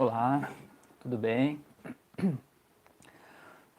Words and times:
Olá, 0.00 0.48
tudo 0.98 1.18
bem? 1.18 1.60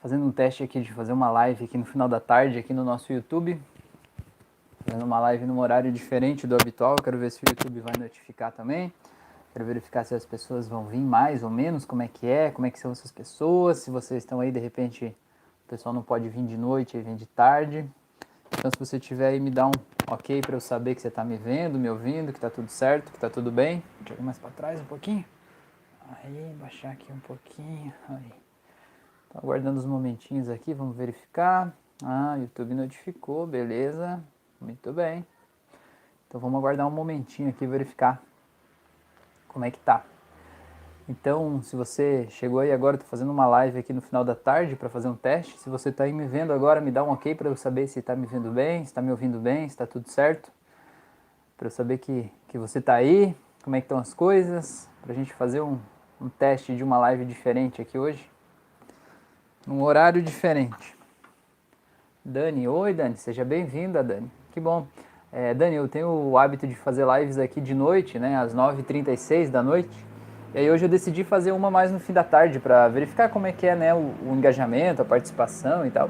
Fazendo 0.04 0.24
um 0.24 0.32
teste 0.32 0.62
aqui 0.62 0.80
de 0.80 0.94
fazer 0.94 1.12
uma 1.14 1.32
live 1.32 1.66
aqui 1.66 1.76
no 1.76 1.84
final 1.84 2.08
da 2.08 2.20
tarde 2.20 2.60
aqui 2.60 2.76
no 2.76 2.84
nosso 2.84 3.12
YouTube. 3.12 3.60
Fazendo 4.86 5.04
uma 5.04 5.20
live 5.20 5.48
num 5.48 5.58
horário 5.58 5.92
diferente 5.92 6.46
do 6.46 6.54
habitual, 6.54 6.96
quero 6.98 7.18
ver 7.18 7.32
se 7.32 7.40
o 7.40 7.50
YouTube 7.50 7.80
vai 7.80 7.96
notificar 7.98 8.52
também. 8.52 8.94
Quero 9.52 9.66
verificar 9.66 10.04
se 10.04 10.14
as 10.14 10.24
pessoas 10.24 10.68
vão 10.68 10.86
vir 10.86 11.00
mais 11.00 11.42
ou 11.42 11.50
menos, 11.50 11.86
como 11.86 12.04
é 12.04 12.08
que 12.08 12.28
é, 12.28 12.52
como 12.52 12.68
é 12.68 12.70
que 12.70 12.78
são 12.78 12.92
essas 12.92 13.12
pessoas, 13.12 13.80
se 13.80 13.90
vocês 13.90 14.22
estão 14.22 14.42
aí, 14.42 14.52
de 14.52 14.60
repente, 14.60 15.16
o 15.66 15.70
pessoal 15.70 15.92
não 15.92 16.04
pode 16.04 16.30
vir 16.30 16.46
de 16.46 16.56
noite, 16.56 17.00
vem 17.00 17.16
de 17.16 17.26
tarde. 17.26 17.84
Então 18.52 18.70
se 18.70 18.78
você 18.78 19.00
tiver 19.00 19.30
aí, 19.30 19.40
me 19.40 19.50
dá 19.50 19.66
um 19.66 19.72
ok 20.06 20.40
para 20.42 20.56
eu 20.56 20.62
saber 20.62 20.94
que 20.94 21.02
você 21.02 21.08
está 21.08 21.26
me 21.26 21.38
vendo, 21.38 21.80
me 21.80 21.90
ouvindo, 21.90 22.32
que 22.32 22.38
está 22.38 22.52
tudo 22.52 22.70
certo, 22.70 23.10
que 23.10 23.18
está 23.18 23.28
tudo 23.28 23.52
bem. 23.52 23.82
Deixa 24.02 24.14
eu 24.14 24.20
ir 24.20 24.24
mais 24.24 24.38
para 24.38 24.52
trás 24.52 24.80
um 24.80 24.86
pouquinho. 24.86 25.26
Aí, 26.12 26.54
baixar 26.60 26.92
aqui 26.92 27.12
um 27.12 27.20
pouquinho. 27.20 27.94
Aí. 28.10 28.34
Tô 29.30 29.38
aguardando 29.38 29.80
os 29.80 29.86
momentinhos 29.86 30.50
aqui, 30.50 30.74
vamos 30.74 30.98
verificar. 30.98 31.74
Ah, 32.04 32.36
YouTube 32.38 32.74
notificou, 32.74 33.48
beleza. 33.48 34.22
Muito 34.60 34.92
bem. 34.92 35.26
Então 36.28 36.42
vamos 36.42 36.58
aguardar 36.58 36.86
um 36.86 36.92
momentinho 36.92 37.50
aqui 37.50 37.66
verificar 37.66 38.22
como 39.48 39.64
é 39.64 39.72
que 39.72 39.80
tá. 39.80 40.04
Então, 41.08 41.62
se 41.62 41.76
você 41.78 42.28
chegou 42.30 42.60
aí 42.60 42.72
agora, 42.72 42.96
estou 42.96 43.10
fazendo 43.10 43.32
uma 43.32 43.46
live 43.46 43.80
aqui 43.80 43.94
no 43.94 44.02
final 44.02 44.24
da 44.24 44.36
tarde 44.36 44.76
para 44.76 44.90
fazer 44.90 45.08
um 45.08 45.16
teste. 45.16 45.58
Se 45.60 45.70
você 45.70 45.90
está 45.90 46.04
aí 46.04 46.14
me 46.14 46.26
vendo 46.28 46.52
agora, 46.52 46.82
me 46.82 46.92
dá 46.92 47.04
um 47.04 47.12
ok 47.12 47.36
para 47.36 47.50
eu 47.50 47.56
saber 47.56 47.88
se 47.88 48.00
está 48.00 48.16
me 48.16 48.28
vendo 48.28 48.52
bem, 48.52 48.80
se 48.80 48.92
está 48.92 49.02
me 49.02 49.12
ouvindo 49.12 49.40
bem, 49.40 49.68
se 49.68 49.76
está 49.76 49.88
tudo 49.88 50.10
certo. 50.10 50.52
Para 51.58 51.68
eu 51.68 51.72
saber 51.72 52.00
que, 52.00 52.30
que 52.50 52.58
você 52.58 52.80
está 52.80 52.96
aí, 52.96 53.36
como 53.64 53.76
é 53.76 53.82
que 53.82 53.86
estão 53.86 53.98
as 53.98 54.14
coisas, 54.14 54.90
para 55.02 55.14
a 55.14 55.16
gente 55.16 55.34
fazer 55.34 55.62
um, 55.62 55.80
um 56.22 56.30
teste 56.30 56.76
de 56.76 56.84
uma 56.84 56.98
live 57.00 57.26
diferente 57.26 57.82
aqui 57.82 57.98
hoje. 57.98 58.30
Num 59.66 59.82
horário 59.82 60.22
diferente. 60.22 60.96
Dani, 62.24 62.68
oi 62.68 62.94
Dani, 62.94 63.18
seja 63.18 63.44
bem-vinda 63.44 64.04
Dani. 64.04 64.30
Que 64.52 64.60
bom. 64.60 64.86
É, 65.32 65.54
Dani, 65.54 65.76
eu 65.76 65.88
tenho 65.88 66.08
o 66.10 66.38
hábito 66.38 66.68
de 66.68 66.76
fazer 66.76 67.06
lives 67.18 67.38
aqui 67.38 67.60
de 67.60 67.74
noite, 67.74 68.20
né, 68.20 68.38
às 68.38 68.54
9h36 68.54 69.50
da 69.50 69.64
noite. 69.64 70.06
E 70.54 70.60
aí 70.60 70.70
hoje 70.70 70.86
eu 70.86 70.90
decidi 70.90 71.24
fazer 71.24 71.54
uma 71.54 71.72
mais 71.72 71.92
no 71.92 72.00
fim 72.00 72.14
da 72.14 72.24
tarde 72.24 72.60
para 72.60 72.88
verificar 72.90 73.30
como 73.30 73.48
é 73.48 73.52
que 73.52 73.66
é 73.66 73.76
né, 73.76 73.94
o, 73.94 74.14
o 74.24 74.36
engajamento, 74.36 75.02
a 75.02 75.06
participação 75.06 75.86
e 75.86 75.90
tal. 75.90 76.10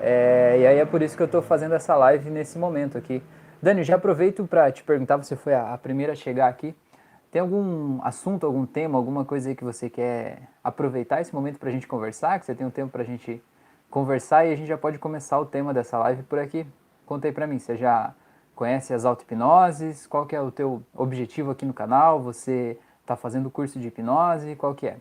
É, 0.00 0.58
e 0.60 0.66
aí 0.66 0.78
é 0.78 0.84
por 0.84 1.02
isso 1.02 1.16
que 1.16 1.22
eu 1.22 1.26
estou 1.26 1.42
fazendo 1.42 1.74
essa 1.74 1.96
live 1.96 2.30
nesse 2.30 2.58
momento 2.58 2.96
aqui. 2.96 3.22
Dani, 3.60 3.82
já 3.82 3.96
aproveito 3.96 4.46
para 4.46 4.70
te 4.70 4.84
perguntar, 4.84 5.16
você 5.16 5.34
foi 5.34 5.54
a, 5.54 5.72
a, 5.72 5.78
primeira 5.78 6.12
a 6.12 6.16
chegar 6.16 6.46
aqui. 6.46 6.76
Tem 7.30 7.42
algum 7.42 8.00
assunto, 8.02 8.46
algum 8.46 8.64
tema, 8.64 8.96
alguma 8.96 9.24
coisa 9.24 9.50
aí 9.50 9.54
que 9.54 9.64
você 9.64 9.90
quer 9.90 10.48
aproveitar 10.64 11.20
esse 11.20 11.34
momento 11.34 11.58
para 11.58 11.68
a 11.68 11.72
gente 11.72 11.86
conversar? 11.86 12.38
Que 12.40 12.46
você 12.46 12.54
tem 12.54 12.66
um 12.66 12.70
tempo 12.70 12.90
para 12.90 13.02
a 13.02 13.04
gente 13.04 13.42
conversar 13.90 14.46
e 14.46 14.52
a 14.52 14.56
gente 14.56 14.68
já 14.68 14.78
pode 14.78 14.98
começar 14.98 15.38
o 15.38 15.44
tema 15.44 15.74
dessa 15.74 15.98
live 15.98 16.22
por 16.22 16.38
aqui. 16.38 16.66
Conta 17.04 17.28
aí 17.28 17.32
para 17.32 17.46
mim, 17.46 17.58
você 17.58 17.76
já 17.76 18.14
conhece 18.54 18.94
as 18.94 19.04
auto-hipnoses? 19.04 20.06
Qual 20.06 20.24
que 20.26 20.34
é 20.34 20.40
o 20.40 20.50
teu 20.50 20.82
objetivo 20.94 21.50
aqui 21.50 21.66
no 21.66 21.74
canal? 21.74 22.20
Você 22.20 22.78
está 23.02 23.14
fazendo 23.14 23.50
curso 23.50 23.78
de 23.78 23.88
hipnose, 23.88 24.56
qual 24.56 24.74
que 24.74 24.86
é? 24.86 24.96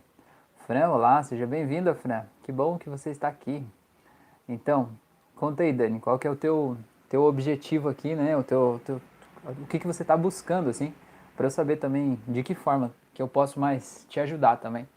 Fran, 0.66 0.90
olá, 0.90 1.24
seja 1.24 1.48
bem-vinda, 1.48 1.96
Fran. 1.96 2.24
Que 2.44 2.52
bom 2.52 2.78
que 2.78 2.90
você 2.90 3.10
está 3.10 3.30
aqui. 3.30 3.66
Então, 4.50 4.90
conta 5.36 5.64
aí, 5.64 5.72
Dani, 5.72 6.00
qual 6.00 6.20
que 6.20 6.28
é 6.28 6.30
o 6.30 6.36
teu, 6.36 6.78
teu 7.10 7.24
objetivo 7.24 7.88
aqui, 7.88 8.16
né? 8.16 8.36
O 8.36 8.44
teu, 8.44 8.82
teu 8.86 9.02
o 9.46 9.66
que, 9.66 9.80
que 9.80 9.88
você 9.88 10.02
está 10.02 10.18
buscando, 10.18 10.70
assim, 10.70 10.94
para 11.38 11.46
eu 11.46 11.52
saber 11.52 11.78
também 11.78 12.20
de 12.28 12.42
que 12.42 12.56
forma 12.56 12.92
que 13.14 13.22
eu 13.22 13.28
posso 13.28 13.60
mais 13.60 14.06
te 14.10 14.20
ajudar 14.20 14.58
também. 14.58 14.90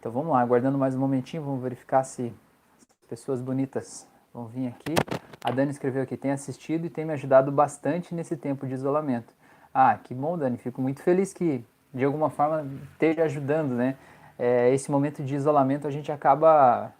Então 0.00 0.10
vamos 0.10 0.32
lá, 0.32 0.40
aguardando 0.40 0.76
mais 0.76 0.96
um 0.96 0.98
momentinho, 0.98 1.44
vamos 1.44 1.62
verificar 1.62 2.02
se 2.02 2.34
as 2.80 3.08
pessoas 3.08 3.40
bonitas 3.40 4.06
vão 4.34 4.46
vir 4.46 4.66
aqui. 4.66 4.94
A 5.42 5.52
Dani 5.52 5.70
escreveu 5.70 6.02
aqui, 6.02 6.16
tem 6.16 6.32
assistido 6.32 6.86
e 6.86 6.90
tem 6.90 7.04
me 7.04 7.12
ajudado 7.12 7.52
bastante 7.52 8.14
nesse 8.14 8.36
tempo 8.36 8.66
de 8.66 8.74
isolamento. 8.74 9.32
Ah, 9.72 9.96
que 9.96 10.12
bom, 10.12 10.36
Dani, 10.36 10.58
fico 10.58 10.82
muito 10.82 11.00
feliz 11.02 11.32
que 11.32 11.64
de 11.94 12.04
alguma 12.04 12.30
forma 12.30 12.68
esteja 12.92 13.22
ajudando, 13.22 13.72
né? 13.72 13.96
É, 14.36 14.74
esse 14.74 14.90
momento 14.90 15.22
de 15.22 15.36
isolamento 15.36 15.86
a 15.86 15.90
gente 15.90 16.10
acaba, 16.10 16.92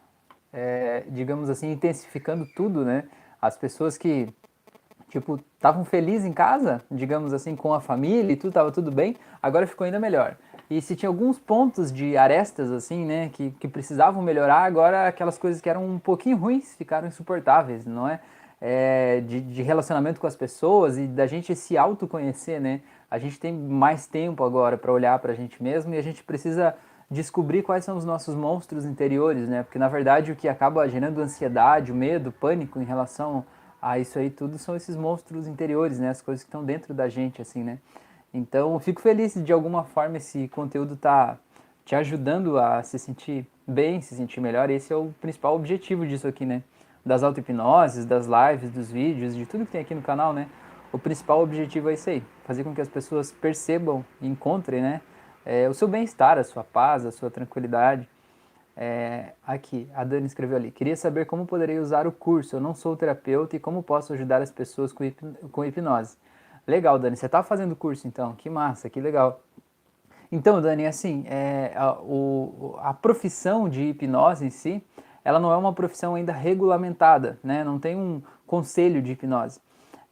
é, 0.53 1.05
digamos 1.09 1.51
assim, 1.51 1.73
intensificando 1.73 2.47
tudo, 2.55 2.85
né? 2.85 3.05
As 3.43 3.57
pessoas 3.57 3.99
que, 3.99 4.33
tipo, 5.11 5.41
estavam 5.67 5.85
felizes 5.85 6.27
em 6.27 6.33
casa, 6.33 6.83
digamos 6.91 7.33
assim, 7.33 7.57
com 7.57 7.75
a 7.75 7.81
família 7.81 8.33
e 8.33 8.37
tudo, 8.37 8.49
estava 8.49 8.71
tudo 8.71 8.91
bem, 8.91 9.17
agora 9.43 9.67
ficou 9.67 9.85
ainda 9.85 9.99
melhor. 9.99 10.37
E 10.69 10.81
se 10.81 10.97
tinha 10.97 11.09
alguns 11.09 11.39
pontos 11.39 11.93
de 11.93 12.17
arestas, 12.17 12.71
assim, 12.71 13.05
né, 13.05 13.31
que, 13.33 13.51
que 13.53 13.69
precisavam 13.69 14.23
melhorar, 14.23 14.65
agora 14.65 15.09
aquelas 15.09 15.39
coisas 15.39 15.61
que 15.61 15.69
eram 15.69 15.85
um 15.85 15.99
pouquinho 15.99 16.37
ruins 16.37 16.75
ficaram 16.75 17.07
insuportáveis, 17.07 17.85
não 17.85 18.09
é? 18.09 18.21
é 18.61 19.21
de, 19.21 19.41
de 19.41 19.63
relacionamento 19.63 20.21
com 20.21 20.27
as 20.27 20.35
pessoas 20.35 20.97
e 20.97 21.07
da 21.07 21.27
gente 21.27 21.55
se 21.55 21.77
autoconhecer, 21.77 22.61
né? 22.61 22.81
a 23.11 23.19
gente 23.19 23.39
tem 23.39 23.53
mais 23.53 24.07
tempo 24.07 24.45
agora 24.45 24.77
para 24.77 24.93
olhar 24.93 25.19
para 25.19 25.33
a 25.33 25.35
gente 25.35 25.63
mesmo 25.63 25.95
e 25.95 25.99
a 25.99 26.03
gente 26.03 26.23
precisa 26.23 26.75
descobrir 27.11 27.63
quais 27.63 27.85
são 27.85 27.97
os 27.97 28.05
nossos 28.05 28.35
monstros 28.35 28.85
interiores, 28.85 29.49
né? 29.49 29.63
Porque 29.63 29.79
na 29.79 29.89
verdade 29.89 30.33
o 30.33 30.37
que 30.37 30.49
acaba 30.49 30.89
gerando 30.89 31.21
ansiedade, 31.21 31.93
medo, 31.93 32.33
pânico 32.33 32.81
em 32.81 32.85
relação 32.85 33.45
a 33.81 33.99
isso 33.99 34.19
aí 34.19 34.31
tudo 34.31 34.59
são 34.59 34.75
esses 34.77 34.97
monstros 34.97 35.47
interiores, 35.47 35.99
né? 35.99 36.11
As 36.11 36.21
coisas 36.21 36.43
que 36.43 36.49
estão 36.49 36.65
dentro 36.65 36.95
da 36.95 37.09
gente, 37.09 37.41
assim, 37.41 37.63
né? 37.63 37.79
Então, 38.33 38.79
fico 38.79 39.01
feliz 39.01 39.35
de 39.35 39.53
alguma 39.53 39.85
forma 39.85 40.17
esse 40.17 40.49
conteúdo 40.49 40.97
tá 40.97 41.39
te 41.85 41.95
ajudando 41.95 42.59
a 42.59 42.83
se 42.83 42.99
sentir 42.99 43.47
bem, 43.67 44.01
se 44.01 44.15
sentir 44.15 44.41
melhor. 44.41 44.69
Esse 44.71 44.93
é 44.93 44.97
o 44.97 45.15
principal 45.21 45.55
objetivo 45.55 46.07
disso 46.07 46.27
aqui, 46.27 46.45
né? 46.45 46.63
Das 47.05 47.23
auto-hipnoses, 47.23 48.05
das 48.05 48.27
lives, 48.27 48.71
dos 48.71 48.91
vídeos, 48.91 49.35
de 49.35 49.47
tudo 49.47 49.65
que 49.65 49.73
tem 49.73 49.81
aqui 49.81 49.95
no 49.95 50.03
canal, 50.03 50.33
né? 50.33 50.49
o 50.97 50.99
principal 50.99 51.43
objetivo 51.43 51.91
é 51.91 51.95
isso 51.95 52.09
aí, 52.09 52.23
fazer 52.45 52.65
com 52.65 52.75
que 52.75 52.81
as 52.81 52.89
pessoas 52.89 53.31
percebam 53.31 54.05
e 54.21 54.27
encontrem 54.27 54.81
né, 54.81 55.01
é, 55.45 55.69
o 55.69 55.75
seu 55.75 55.87
bem-estar, 55.87 56.39
a 56.39 56.45
sua 56.45 56.65
paz, 56.65 57.05
a 57.05 57.13
sua 57.13 57.31
tranquilidade. 57.31 58.09
É, 58.77 59.33
aqui, 59.47 59.89
a 59.95 60.05
Dani 60.05 60.27
escreveu 60.27 60.59
ali, 60.59 60.71
queria 60.71 60.97
saber 60.97 61.25
como 61.25 61.47
poderei 61.47 61.79
usar 61.79 62.07
o 62.07 62.13
curso, 62.13 62.57
eu 62.57 62.61
não 62.61 62.75
sou 62.75 62.95
terapeuta 62.95 63.57
e 63.57 63.59
como 63.59 63.83
posso 63.83 64.13
ajudar 64.13 64.43
as 64.43 64.51
pessoas 64.51 64.93
com, 64.93 65.03
hip, 65.03 65.19
com 65.51 65.65
hipnose. 65.65 66.19
Legal, 66.67 66.99
Dani, 66.99 67.17
você 67.17 67.25
está 67.25 67.43
fazendo 67.43 67.75
curso 67.75 68.07
então, 68.07 68.35
que 68.35 68.51
massa, 68.51 68.91
que 68.91 69.01
legal. 69.01 69.41
Então, 70.31 70.61
Dani, 70.61 70.85
assim, 70.85 71.25
é, 71.27 71.73
a, 71.75 71.93
o, 72.01 72.77
a 72.81 72.93
profissão 72.93 73.69
de 73.69 73.83
hipnose 73.83 74.45
em 74.45 74.51
si, 74.51 74.85
ela 75.25 75.41
não 75.41 75.51
é 75.51 75.57
uma 75.57 75.73
profissão 75.73 76.15
ainda 76.15 76.33
regulamentada, 76.33 77.39
né? 77.43 77.65
não 77.65 77.79
tem 77.79 77.97
um 77.97 78.23
conselho 78.47 79.01
de 79.01 79.13
hipnose 79.13 79.61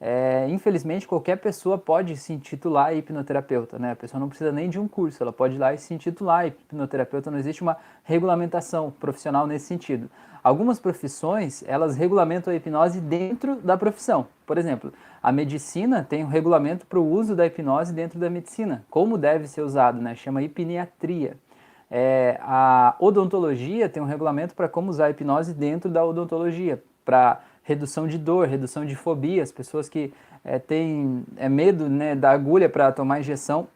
é, 0.06 0.46
infelizmente 0.50 1.08
qualquer 1.08 1.36
pessoa 1.36 1.78
pode 1.78 2.14
se 2.18 2.30
intitular 2.30 2.94
hipnoterapeuta, 2.94 3.78
né? 3.78 3.92
A 3.92 3.96
pessoa 3.96 4.20
não 4.20 4.28
precisa 4.28 4.52
nem 4.52 4.68
de 4.68 4.78
um 4.78 4.86
curso, 4.86 5.22
ela 5.22 5.32
pode 5.32 5.54
ir 5.54 5.58
lá 5.58 5.72
e 5.72 5.78
se 5.78 5.94
intitular 5.94 6.46
hipnoterapeuta, 6.46 7.30
não 7.30 7.38
existe 7.38 7.62
uma 7.62 7.78
regulamentação 8.02 8.90
profissional 8.90 9.46
nesse 9.46 9.64
sentido. 9.64 10.10
Algumas 10.42 10.78
profissões, 10.78 11.64
elas 11.66 11.96
regulamentam 11.96 12.52
a 12.52 12.56
hipnose 12.56 13.00
dentro 13.00 13.56
da 13.56 13.78
profissão. 13.78 14.26
Por 14.44 14.58
exemplo, 14.58 14.92
a 15.22 15.32
medicina 15.32 16.06
tem 16.06 16.22
um 16.22 16.28
regulamento 16.28 16.84
para 16.84 17.00
o 17.00 17.10
uso 17.10 17.34
da 17.34 17.46
hipnose 17.46 17.90
dentro 17.94 18.18
da 18.18 18.28
medicina, 18.28 18.84
como 18.90 19.16
deve 19.16 19.46
ser 19.46 19.62
usado, 19.62 20.02
né? 20.02 20.14
Chama 20.14 20.42
hipniatria. 20.42 21.38
É, 21.90 22.38
a 22.42 22.94
odontologia 23.00 23.88
tem 23.88 24.02
um 24.02 24.06
regulamento 24.06 24.54
para 24.54 24.68
como 24.68 24.90
usar 24.90 25.06
a 25.06 25.10
hipnose 25.10 25.54
dentro 25.54 25.90
da 25.90 26.04
odontologia, 26.04 26.82
para 27.06 27.40
redução 27.64 28.06
de 28.06 28.18
dor, 28.18 28.46
redução 28.46 28.84
de 28.84 28.94
fobias, 28.94 29.50
pessoas 29.50 29.88
que 29.88 30.12
é, 30.44 30.58
têm 30.58 31.24
é, 31.36 31.48
medo 31.48 31.88
né, 31.88 32.14
da 32.14 32.30
agulha 32.30 32.68
para 32.68 32.92
tomar 32.92 33.20
injeção, 33.20 33.66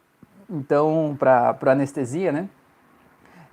então 0.49 1.17
para 1.19 1.57
anestesia, 1.71 2.31
né? 2.31 2.47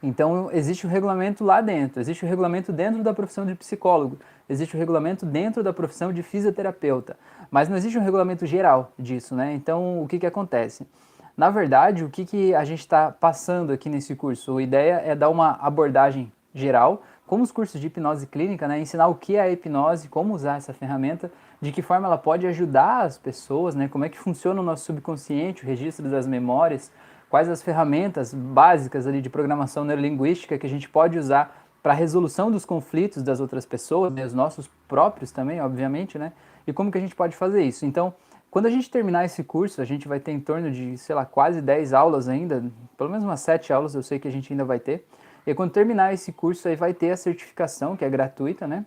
Então 0.03 0.50
existe 0.53 0.87
o 0.87 0.88
um 0.88 0.93
regulamento 0.93 1.43
lá 1.43 1.61
dentro, 1.62 2.00
existe 2.00 2.23
o 2.23 2.27
um 2.27 2.29
regulamento 2.29 2.71
dentro 2.71 3.03
da 3.03 3.15
profissão 3.15 3.47
de 3.47 3.55
psicólogo, 3.55 4.19
existe 4.49 4.75
o 4.75 4.77
um 4.77 4.81
regulamento 4.81 5.25
dentro 5.25 5.65
da 5.65 5.73
profissão 5.73 6.12
de 6.12 6.23
fisioterapeuta, 6.23 7.17
mas 7.50 7.69
não 7.69 7.77
existe 7.77 7.99
um 7.99 8.03
regulamento 8.03 8.44
geral 8.44 8.93
disso, 8.99 9.35
né? 9.35 9.55
Então 9.55 10.03
o 10.03 10.06
que, 10.06 10.19
que 10.19 10.27
acontece? 10.27 10.87
Na 11.35 11.50
verdade, 11.50 12.05
o 12.05 12.11
que, 12.11 12.25
que 12.25 12.55
a 12.55 12.65
gente 12.65 12.81
está 12.81 13.11
passando 13.11 13.73
aqui 13.73 13.89
nesse 13.89 14.15
curso? 14.15 14.59
A 14.59 14.62
ideia 14.62 15.03
é 15.05 15.15
dar 15.15 15.29
uma 15.29 15.53
abordagem 15.61 16.32
geral 16.55 17.03
como 17.26 17.43
os 17.43 17.50
cursos 17.50 17.81
de 17.81 17.88
hipnose 17.88 18.26
clínica, 18.26 18.69
né, 18.69 18.78
ensinar 18.78 19.08
o 19.08 19.14
que 19.14 19.37
é 19.37 19.40
a 19.40 19.50
hipnose, 19.50 20.08
como 20.08 20.34
usar 20.34 20.56
essa 20.56 20.73
ferramenta, 20.73 21.31
de 21.61 21.73
que 21.73 21.82
forma 21.82 22.06
ela 22.06 22.19
pode 22.19 22.46
ajudar 22.46 23.02
as 23.02 23.19
pessoas, 23.19 23.75
né, 23.75 23.88
como 23.88 24.05
é 24.05 24.08
que 24.08 24.19
funciona 24.19 24.61
o 24.61 24.64
nosso 24.64 24.84
subconsciente, 24.84 25.64
o 25.64 25.67
registro 25.67 26.08
das 26.08 26.26
memórias, 26.26 26.93
quais 27.28 27.49
as 27.49 27.62
ferramentas 27.62 28.32
básicas 28.32 29.06
ali 29.06 29.20
de 29.20 29.28
programação 29.28 29.84
neurolinguística 29.84 30.56
que 30.56 30.67
a 30.67 30.70
gente 30.70 30.88
pode 30.88 31.19
usar 31.19 31.67
para 31.82 31.93
a 31.93 31.96
resolução 31.96 32.50
dos 32.50 32.64
conflitos 32.64 33.23
das 33.23 33.40
outras 33.40 33.67
pessoas, 33.67 34.12
né, 34.12 34.25
os 34.25 34.34
nossos 34.34 34.69
próprios 34.87 35.32
também, 35.32 35.61
obviamente, 35.61 36.19
né, 36.19 36.32
e 36.67 36.72
como 36.72 36.93
que 36.93 36.99
a 36.99 37.00
gente 37.00 37.14
pode 37.14 37.34
fazer 37.34 37.62
isso. 37.62 37.84
Então, 37.84 38.14
quando 38.50 38.67
a 38.67 38.70
gente 38.70 38.90
terminar 38.90 39.25
esse 39.25 39.44
curso, 39.44 39.82
a 39.82 39.84
gente 39.84 40.06
vai 40.08 40.20
ter 40.20 40.32
em 40.32 40.40
torno 40.40 40.70
de, 40.70 40.96
sei 40.96 41.14
lá, 41.14 41.26
quase 41.26 41.61
10 41.61 41.93
aulas 41.93 42.29
ainda, 42.29 42.64
pelo 42.96 43.11
menos 43.11 43.25
umas 43.25 43.40
7 43.40 43.72
aulas 43.72 43.94
eu 43.94 44.02
sei 44.02 44.19
que 44.19 44.26
a 44.29 44.31
gente 44.31 44.52
ainda 44.52 44.64
vai 44.64 44.79
ter. 44.79 45.06
E 45.46 45.54
quando 45.54 45.70
terminar 45.70 46.12
esse 46.12 46.32
curso 46.32 46.66
aí 46.66 46.75
vai 46.75 46.93
ter 46.93 47.12
a 47.12 47.16
certificação, 47.16 47.96
que 47.96 48.04
é 48.04 48.10
gratuita, 48.10 48.66
né? 48.66 48.84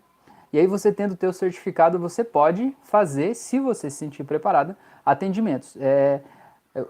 E 0.52 0.60
aí 0.60 0.68
você 0.68 0.92
tendo 0.92 1.14
o 1.14 1.18
teu 1.18 1.32
certificado, 1.32 2.00
você 2.00 2.24
pode 2.24 2.76
fazer, 2.84 3.36
se 3.36 3.60
você 3.60 3.90
se 3.90 3.98
sentir 3.98 4.24
preparada, 4.24 4.76
atendimentos. 5.06 5.78
É, 5.80 6.22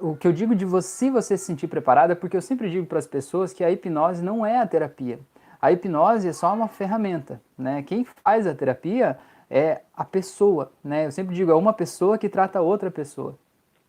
o 0.02 0.16
que 0.16 0.28
eu 0.28 0.34
digo 0.34 0.56
de 0.56 0.66
você, 0.66 0.88
se 0.88 1.10
você 1.10 1.38
se 1.38 1.46
sentir 1.46 1.68
preparada, 1.68 2.14
é 2.14 2.16
porque 2.16 2.36
eu 2.36 2.42
sempre 2.42 2.70
digo 2.70 2.86
para 2.86 3.00
as 3.00 3.08
pessoas 3.08 3.54
que 3.54 3.64
a 3.64 3.70
hipnose 3.70 4.24
não 4.24 4.46
é 4.46 4.60
a 4.60 4.66
terapia. 4.66 5.20
A 5.62 5.72
hipnose 5.72 6.28
é 6.28 6.34
só 6.34 6.54
uma 6.54 6.68
ferramenta, 6.68 7.42
né? 7.58 7.84
Quem 7.84 8.06
faz 8.24 8.48
a 8.48 8.56
terapia 8.56 9.20
é 9.50 9.82
a 9.96 10.06
pessoa, 10.06 10.72
né? 10.84 11.06
Eu 11.06 11.12
sempre 11.12 11.36
digo, 11.36 11.52
é 11.52 11.56
uma 11.56 11.74
pessoa 11.74 12.18
que 12.18 12.30
trata 12.30 12.62
outra 12.62 12.90
pessoa. 12.90 13.38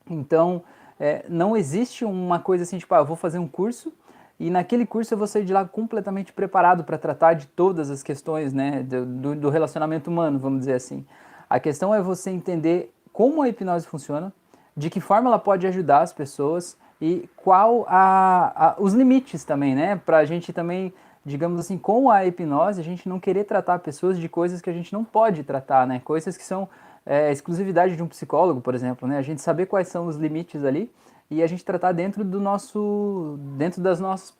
Então, 0.09 0.65
é, 0.99 1.25
não 1.29 1.57
existe 1.57 2.05
uma 2.05 2.41
coisa 2.41 2.65
assim, 2.65 2.79
tipo, 2.79 2.93
ah, 2.95 2.99
eu 2.99 3.05
vou 3.05 3.17
fazer 3.17 3.39
um 3.39 3.47
curso 3.47 3.93
e 4.41 4.49
naquele 4.49 4.87
curso 4.87 5.13
eu 5.13 5.19
vou 5.19 5.27
sair 5.27 5.45
de 5.45 5.53
lá 5.53 5.67
completamente 5.67 6.33
preparado 6.33 6.83
para 6.83 6.97
tratar 6.97 7.35
de 7.35 7.47
todas 7.47 7.91
as 7.91 8.03
questões 8.03 8.55
né, 8.55 8.83
do, 8.83 9.37
do, 9.37 9.51
relacionamento 9.51 10.11
humano, 10.11 10.39
vamos 10.39 10.61
dizer 10.61 10.73
assim. 10.73 11.05
A 11.49 11.61
questão 11.61 11.95
é 11.95 12.01
você 12.01 12.31
entender 12.31 12.91
como 13.13 13.43
a 13.43 13.49
hipnose 13.51 13.87
funciona, 13.87 14.33
de 14.75 14.89
que 14.89 14.99
forma 14.99 15.29
ela 15.29 15.39
pode 15.39 15.67
ajudar 15.67 16.01
as 16.01 16.15
pessoas 16.15 16.75
e 16.99 17.29
qual 17.37 17.85
a, 17.87 18.69
a 18.69 18.77
os 18.79 18.95
limites 18.95 19.45
também, 19.45 19.75
né? 19.75 19.97
Para 19.97 20.19
a 20.19 20.25
gente 20.25 20.55
também, 20.55 20.91
digamos 21.23 21.61
assim, 21.61 21.77
com 21.77 22.11
a 22.11 22.25
hipnose, 22.25 22.81
a 22.81 22.85
gente 22.85 23.07
não 23.07 23.21
querer 23.21 23.45
tratar 23.45 23.79
pessoas 23.81 24.19
de 24.19 24.27
coisas 24.27 24.63
que 24.63 24.71
a 24.71 24.73
gente 24.73 24.91
não 24.91 25.05
pode 25.05 25.45
tratar, 25.45 25.87
né? 25.87 26.01
Coisas 26.03 26.35
que 26.39 26.45
são 26.45 26.67
é, 27.05 27.31
exclusividade 27.31 27.95
de 27.95 28.03
um 28.03 28.09
psicólogo, 28.09 28.63
por 28.63 28.75
exemplo, 28.75 29.07
né? 29.07 29.19
A 29.19 29.23
gente 29.23 29.43
saber 29.43 29.67
quais 29.67 29.89
são 29.89 30.07
os 30.07 30.17
limites 30.17 30.65
ali 30.65 30.91
e 31.31 31.43
a 31.43 31.47
gente 31.47 31.65
tratar 31.65 31.93
dentro 31.93 32.25
do 32.25 32.41
nosso 32.41 33.39
dentro 33.57 33.81
das 33.81 34.01
nossas 34.01 34.37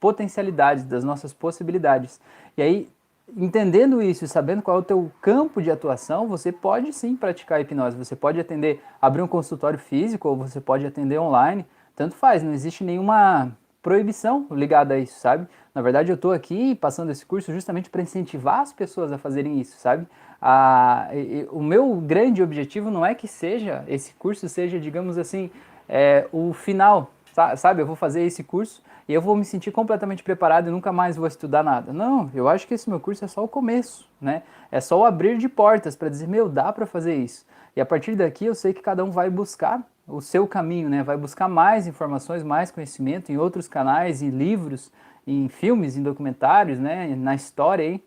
potencialidades, 0.00 0.84
das 0.84 1.04
nossas 1.04 1.32
possibilidades. 1.32 2.20
E 2.56 2.62
aí, 2.62 2.88
entendendo 3.36 4.02
isso 4.02 4.24
e 4.24 4.28
sabendo 4.28 4.62
qual 4.62 4.78
é 4.78 4.80
o 4.80 4.84
teu 4.84 5.12
campo 5.20 5.62
de 5.62 5.70
atuação, 5.70 6.26
você 6.26 6.50
pode 6.50 6.92
sim 6.92 7.14
praticar 7.14 7.60
hipnose. 7.60 7.96
Você 7.96 8.16
pode 8.16 8.40
atender, 8.40 8.82
abrir 9.00 9.22
um 9.22 9.28
consultório 9.28 9.78
físico 9.78 10.28
ou 10.28 10.36
você 10.36 10.60
pode 10.60 10.86
atender 10.86 11.18
online, 11.18 11.66
tanto 11.94 12.16
faz, 12.16 12.42
não 12.42 12.52
existe 12.52 12.82
nenhuma 12.82 13.52
proibição 13.82 14.46
ligada 14.50 14.94
a 14.94 14.98
isso, 14.98 15.18
sabe? 15.18 15.46
Na 15.74 15.80
verdade, 15.80 16.10
eu 16.10 16.14
estou 16.14 16.32
aqui 16.32 16.74
passando 16.74 17.10
esse 17.10 17.24
curso 17.24 17.52
justamente 17.52 17.88
para 17.88 18.02
incentivar 18.02 18.60
as 18.60 18.72
pessoas 18.72 19.12
a 19.12 19.18
fazerem 19.18 19.60
isso, 19.60 19.78
sabe? 19.78 20.06
A, 20.40 21.08
e, 21.12 21.46
o 21.50 21.62
meu 21.62 21.96
grande 21.96 22.42
objetivo 22.42 22.90
não 22.90 23.04
é 23.04 23.14
que 23.14 23.28
seja 23.28 23.84
esse 23.86 24.14
curso 24.14 24.48
seja, 24.48 24.80
digamos 24.80 25.16
assim, 25.16 25.50
é, 25.90 26.28
o 26.32 26.52
final, 26.52 27.10
sabe? 27.56 27.82
Eu 27.82 27.86
vou 27.86 27.96
fazer 27.96 28.22
esse 28.22 28.44
curso 28.44 28.80
e 29.08 29.12
eu 29.12 29.20
vou 29.20 29.34
me 29.34 29.44
sentir 29.44 29.72
completamente 29.72 30.22
preparado 30.22 30.68
e 30.68 30.70
nunca 30.70 30.92
mais 30.92 31.16
vou 31.16 31.26
estudar 31.26 31.64
nada. 31.64 31.92
Não, 31.92 32.30
eu 32.32 32.48
acho 32.48 32.66
que 32.66 32.74
esse 32.74 32.88
meu 32.88 33.00
curso 33.00 33.24
é 33.24 33.28
só 33.28 33.42
o 33.42 33.48
começo, 33.48 34.08
né? 34.20 34.44
É 34.70 34.80
só 34.80 35.00
o 35.00 35.04
abrir 35.04 35.36
de 35.36 35.48
portas 35.48 35.96
para 35.96 36.08
dizer, 36.08 36.28
meu, 36.28 36.48
dá 36.48 36.72
para 36.72 36.86
fazer 36.86 37.16
isso. 37.16 37.44
E 37.74 37.80
a 37.80 37.86
partir 37.86 38.14
daqui 38.14 38.46
eu 38.46 38.54
sei 38.54 38.72
que 38.72 38.80
cada 38.80 39.04
um 39.04 39.10
vai 39.10 39.28
buscar 39.28 39.82
o 40.06 40.20
seu 40.20 40.46
caminho, 40.46 40.88
né? 40.88 41.02
Vai 41.02 41.16
buscar 41.16 41.48
mais 41.48 41.88
informações, 41.88 42.44
mais 42.44 42.70
conhecimento 42.70 43.32
em 43.32 43.36
outros 43.36 43.66
canais, 43.66 44.22
em 44.22 44.30
livros, 44.30 44.92
em 45.26 45.48
filmes, 45.48 45.96
em 45.96 46.02
documentários, 46.02 46.78
né? 46.78 47.14
Na 47.16 47.34
história 47.34 47.84
aí. 47.84 48.04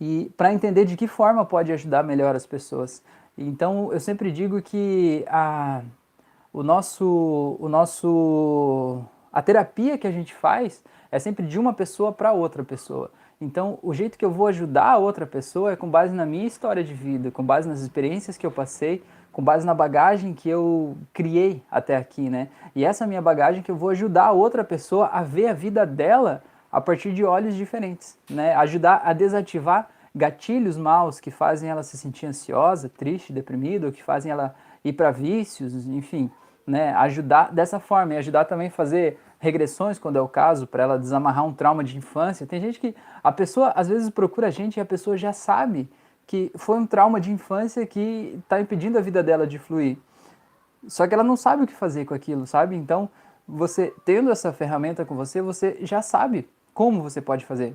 E 0.00 0.32
para 0.34 0.52
entender 0.52 0.86
de 0.86 0.96
que 0.96 1.06
forma 1.06 1.44
pode 1.44 1.70
ajudar 1.72 2.02
melhor 2.02 2.34
as 2.34 2.46
pessoas. 2.46 3.02
Então 3.36 3.92
eu 3.92 4.00
sempre 4.00 4.32
digo 4.32 4.62
que 4.62 5.26
a 5.28 5.82
o 6.52 6.62
nosso, 6.62 7.56
o 7.60 7.68
nosso, 7.68 9.02
a 9.32 9.40
terapia 9.40 9.96
que 9.96 10.06
a 10.06 10.10
gente 10.10 10.34
faz 10.34 10.82
é 11.10 11.18
sempre 11.18 11.46
de 11.46 11.58
uma 11.58 11.72
pessoa 11.72 12.12
para 12.12 12.32
outra 12.32 12.64
pessoa. 12.64 13.10
Então, 13.40 13.78
o 13.82 13.94
jeito 13.94 14.18
que 14.18 14.24
eu 14.24 14.30
vou 14.30 14.48
ajudar 14.48 14.90
a 14.90 14.98
outra 14.98 15.26
pessoa 15.26 15.72
é 15.72 15.76
com 15.76 15.88
base 15.88 16.14
na 16.14 16.26
minha 16.26 16.46
história 16.46 16.84
de 16.84 16.92
vida, 16.92 17.30
com 17.30 17.42
base 17.42 17.68
nas 17.68 17.80
experiências 17.80 18.36
que 18.36 18.44
eu 18.44 18.50
passei, 18.50 19.02
com 19.32 19.42
base 19.42 19.64
na 19.64 19.72
bagagem 19.72 20.34
que 20.34 20.48
eu 20.48 20.96
criei 21.12 21.62
até 21.70 21.96
aqui, 21.96 22.28
né? 22.28 22.48
E 22.74 22.84
essa 22.84 23.06
minha 23.06 23.22
bagagem 23.22 23.62
que 23.62 23.70
eu 23.70 23.76
vou 23.76 23.90
ajudar 23.90 24.26
a 24.26 24.32
outra 24.32 24.62
pessoa 24.62 25.06
a 25.06 25.22
ver 25.22 25.46
a 25.46 25.52
vida 25.54 25.86
dela 25.86 26.42
a 26.70 26.80
partir 26.80 27.12
de 27.12 27.24
olhos 27.24 27.54
diferentes, 27.54 28.18
né? 28.28 28.54
Ajudar 28.56 29.02
a 29.04 29.12
desativar 29.12 29.88
gatilhos 30.14 30.76
maus 30.76 31.20
que 31.20 31.30
fazem 31.30 31.70
ela 31.70 31.82
se 31.82 31.96
sentir 31.96 32.26
ansiosa, 32.26 32.88
triste, 32.88 33.32
deprimida, 33.32 33.86
ou 33.86 33.92
que 33.92 34.02
fazem 34.02 34.32
ela 34.32 34.54
ir 34.84 34.92
para 34.92 35.10
vícios, 35.10 35.86
enfim, 35.86 36.30
né, 36.70 36.94
ajudar 36.94 37.52
dessa 37.52 37.80
forma 37.80 38.14
e 38.14 38.16
ajudar 38.18 38.44
também 38.44 38.68
a 38.68 38.70
fazer 38.70 39.18
regressões 39.38 39.98
quando 39.98 40.16
é 40.16 40.20
o 40.20 40.28
caso, 40.28 40.66
para 40.66 40.82
ela 40.82 40.98
desamarrar 40.98 41.44
um 41.44 41.52
trauma 41.52 41.82
de 41.82 41.96
infância. 41.96 42.46
Tem 42.46 42.60
gente 42.60 42.78
que 42.78 42.94
a 43.22 43.32
pessoa 43.32 43.72
às 43.74 43.88
vezes 43.88 44.10
procura 44.10 44.46
a 44.48 44.50
gente 44.50 44.76
e 44.76 44.80
a 44.80 44.84
pessoa 44.84 45.16
já 45.16 45.32
sabe 45.32 45.88
que 46.26 46.52
foi 46.54 46.78
um 46.78 46.86
trauma 46.86 47.20
de 47.20 47.32
infância 47.32 47.84
que 47.84 48.38
está 48.38 48.60
impedindo 48.60 48.96
a 48.96 49.00
vida 49.00 49.22
dela 49.22 49.46
de 49.46 49.58
fluir. 49.58 49.98
Só 50.86 51.06
que 51.06 51.12
ela 51.12 51.24
não 51.24 51.36
sabe 51.36 51.64
o 51.64 51.66
que 51.66 51.74
fazer 51.74 52.04
com 52.04 52.14
aquilo, 52.14 52.46
sabe? 52.46 52.76
Então, 52.76 53.08
você 53.46 53.92
tendo 54.04 54.30
essa 54.30 54.52
ferramenta 54.52 55.04
com 55.04 55.16
você, 55.16 55.42
você 55.42 55.78
já 55.80 56.00
sabe 56.00 56.48
como 56.72 57.02
você 57.02 57.20
pode 57.20 57.44
fazer. 57.44 57.74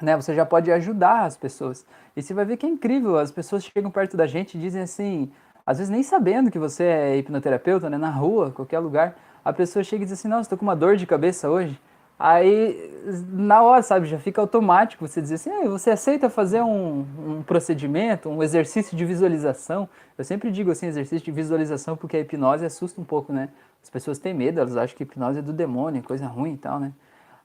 Né? 0.00 0.14
Você 0.16 0.34
já 0.34 0.46
pode 0.46 0.70
ajudar 0.70 1.24
as 1.24 1.36
pessoas. 1.36 1.84
E 2.16 2.22
você 2.22 2.32
vai 2.32 2.44
ver 2.44 2.56
que 2.56 2.64
é 2.64 2.68
incrível, 2.68 3.18
as 3.18 3.30
pessoas 3.30 3.64
chegam 3.64 3.90
perto 3.90 4.16
da 4.16 4.26
gente 4.26 4.56
e 4.56 4.60
dizem 4.60 4.82
assim: 4.82 5.32
às 5.66 5.78
vezes 5.78 5.90
nem 5.90 6.02
sabendo 6.02 6.50
que 6.50 6.58
você 6.58 6.84
é 6.84 7.16
hipnoterapeuta, 7.16 7.88
né, 7.88 7.98
na 7.98 8.10
rua, 8.10 8.50
qualquer 8.50 8.78
lugar, 8.78 9.16
a 9.44 9.52
pessoa 9.52 9.82
chega 9.82 10.02
e 10.02 10.06
diz 10.06 10.18
assim, 10.18 10.28
nossa, 10.28 10.42
estou 10.42 10.58
com 10.58 10.64
uma 10.64 10.76
dor 10.76 10.96
de 10.96 11.06
cabeça 11.06 11.50
hoje. 11.50 11.80
Aí, 12.18 12.88
na 13.32 13.62
hora, 13.62 13.82
sabe, 13.82 14.06
já 14.06 14.18
fica 14.18 14.40
automático 14.40 15.06
você 15.06 15.20
dizer 15.20 15.34
assim, 15.34 15.50
ah, 15.50 15.68
você 15.68 15.90
aceita 15.90 16.30
fazer 16.30 16.62
um, 16.62 17.00
um, 17.00 17.42
procedimento, 17.42 18.28
um 18.28 18.42
exercício 18.42 18.96
de 18.96 19.04
visualização? 19.04 19.88
Eu 20.16 20.24
sempre 20.24 20.50
digo 20.52 20.70
assim, 20.70 20.86
exercício 20.86 21.24
de 21.24 21.32
visualização, 21.32 21.96
porque 21.96 22.16
a 22.16 22.20
hipnose 22.20 22.64
assusta 22.64 23.00
um 23.00 23.04
pouco, 23.04 23.32
né? 23.32 23.48
As 23.82 23.90
pessoas 23.90 24.20
têm 24.20 24.32
medo, 24.32 24.60
elas 24.60 24.76
acham 24.76 24.96
que 24.96 25.02
hipnose 25.02 25.40
é 25.40 25.42
do 25.42 25.52
demônio, 25.52 26.00
coisa 26.02 26.26
ruim 26.26 26.52
e 26.52 26.58
tal, 26.58 26.78
né? 26.78 26.92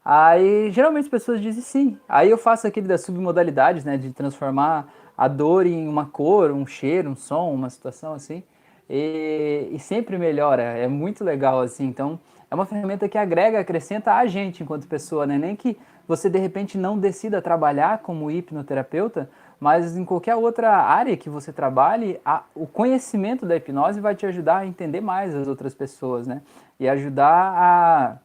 Aí, 0.05 0.71
geralmente 0.71 1.05
as 1.05 1.09
pessoas 1.09 1.41
dizem 1.41 1.63
sim. 1.63 1.97
Aí 2.07 2.29
eu 2.29 2.37
faço 2.37 2.67
aquele 2.67 2.87
das 2.87 3.01
submodalidades, 3.01 3.83
né, 3.83 3.97
de 3.97 4.11
transformar 4.11 4.87
a 5.17 5.27
dor 5.27 5.65
em 5.65 5.87
uma 5.87 6.05
cor, 6.05 6.51
um 6.51 6.65
cheiro, 6.65 7.09
um 7.09 7.15
som, 7.15 7.51
uma 7.51 7.69
situação 7.69 8.13
assim. 8.13 8.43
E, 8.89 9.69
e, 9.71 9.79
sempre 9.79 10.18
melhora, 10.18 10.61
é 10.61 10.87
muito 10.87 11.23
legal 11.23 11.59
assim. 11.59 11.85
Então, 11.85 12.19
é 12.49 12.56
uma 12.56 12.65
ferramenta 12.65 13.09
que 13.09 13.18
agrega, 13.18 13.59
acrescenta 13.59 14.13
a 14.13 14.25
gente 14.27 14.63
enquanto 14.63 14.87
pessoa, 14.87 15.25
né? 15.25 15.37
Nem 15.37 15.56
que 15.56 15.77
você 16.07 16.30
de 16.30 16.39
repente 16.39 16.77
não 16.77 16.97
decida 16.97 17.42
trabalhar 17.42 17.99
como 17.99 18.31
hipnoterapeuta, 18.31 19.30
mas 19.59 19.97
em 19.97 20.06
qualquer 20.06 20.35
outra 20.35 20.71
área 20.77 21.18
que 21.18 21.30
você 21.30 21.51
trabalhe, 21.51 22.21
a, 22.23 22.44
o 22.56 22.65
conhecimento 22.65 23.45
da 23.45 23.57
hipnose 23.57 23.99
vai 23.99 24.15
te 24.15 24.25
ajudar 24.25 24.59
a 24.59 24.65
entender 24.65 25.01
mais 25.01 25.35
as 25.35 25.47
outras 25.47 25.73
pessoas, 25.73 26.25
né? 26.25 26.42
E 26.80 26.87
ajudar 26.87 27.53
a 27.57 28.18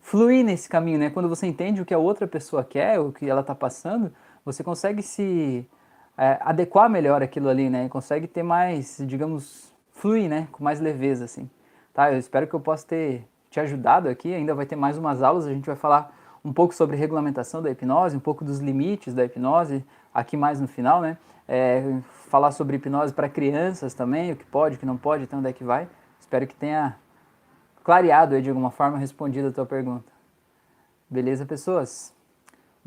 fluir 0.00 0.44
nesse 0.44 0.68
caminho, 0.68 0.98
né? 0.98 1.10
Quando 1.10 1.28
você 1.28 1.46
entende 1.46 1.82
o 1.82 1.84
que 1.84 1.94
a 1.94 1.98
outra 1.98 2.26
pessoa 2.26 2.64
quer, 2.64 2.98
o 2.98 3.12
que 3.12 3.28
ela 3.28 3.42
está 3.42 3.54
passando, 3.54 4.10
você 4.44 4.64
consegue 4.64 5.02
se 5.02 5.68
é, 6.18 6.36
adequar 6.40 6.90
melhor 6.90 7.22
aquilo 7.22 7.48
ali, 7.48 7.70
né? 7.70 7.86
E 7.86 7.88
consegue 7.88 8.26
ter 8.26 8.42
mais, 8.42 8.98
digamos, 9.06 9.72
fluir, 9.92 10.28
né? 10.28 10.48
Com 10.50 10.64
mais 10.64 10.80
leveza, 10.80 11.24
assim. 11.24 11.48
Tá? 11.94 12.12
Eu 12.12 12.18
espero 12.18 12.48
que 12.48 12.54
eu 12.54 12.60
possa 12.60 12.84
ter 12.84 13.24
te 13.48 13.60
ajudado 13.60 14.08
aqui. 14.08 14.34
Ainda 14.34 14.52
vai 14.52 14.66
ter 14.66 14.74
mais 14.74 14.98
umas 14.98 15.22
aulas. 15.22 15.46
A 15.46 15.54
gente 15.54 15.66
vai 15.66 15.76
falar 15.76 16.12
um 16.44 16.52
pouco 16.52 16.74
sobre 16.74 16.96
regulamentação 16.96 17.62
da 17.62 17.70
hipnose, 17.70 18.16
um 18.16 18.20
pouco 18.20 18.44
dos 18.44 18.58
limites 18.58 19.14
da 19.14 19.24
hipnose, 19.24 19.84
aqui 20.12 20.36
mais 20.36 20.60
no 20.60 20.66
final, 20.66 21.00
né? 21.00 21.16
É, 21.46 21.82
falar 22.28 22.50
sobre 22.50 22.76
hipnose 22.76 23.14
para 23.14 23.28
crianças 23.28 23.94
também, 23.94 24.32
o 24.32 24.36
que 24.36 24.44
pode, 24.44 24.76
o 24.76 24.78
que 24.78 24.84
não 24.84 24.96
pode, 24.96 25.24
até 25.24 25.36
onde 25.36 25.48
é 25.48 25.52
que 25.52 25.64
vai. 25.64 25.88
Espero 26.18 26.46
que 26.46 26.54
tenha 26.54 26.96
clareado 27.84 28.34
aí 28.34 28.42
de 28.42 28.48
alguma 28.48 28.70
forma 28.70 28.98
respondido 28.98 29.48
a 29.48 29.52
tua 29.52 29.64
pergunta. 29.64 30.12
Beleza, 31.08 31.46
pessoas? 31.46 32.12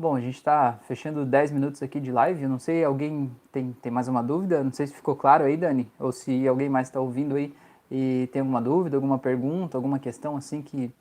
Bom, 0.02 0.16
a 0.16 0.20
gente 0.20 0.34
está 0.34 0.80
fechando 0.88 1.24
10 1.24 1.52
minutos 1.52 1.80
aqui 1.80 2.00
de 2.00 2.10
live. 2.10 2.42
Eu 2.42 2.48
não 2.48 2.58
sei, 2.58 2.82
alguém 2.82 3.30
tem, 3.52 3.72
tem 3.80 3.92
mais 3.92 4.08
uma 4.08 4.20
dúvida? 4.20 4.60
Não 4.64 4.72
sei 4.72 4.88
se 4.88 4.94
ficou 4.94 5.14
claro 5.14 5.44
aí, 5.44 5.56
Dani, 5.56 5.88
ou 5.96 6.10
se 6.10 6.48
alguém 6.48 6.68
mais 6.68 6.88
está 6.88 6.98
ouvindo 6.98 7.36
aí 7.36 7.54
e 7.88 8.28
tem 8.32 8.40
alguma 8.40 8.60
dúvida, 8.60 8.96
alguma 8.96 9.16
pergunta, 9.16 9.78
alguma 9.78 10.00
questão 10.00 10.36
assim 10.36 10.60
que, 10.60 10.92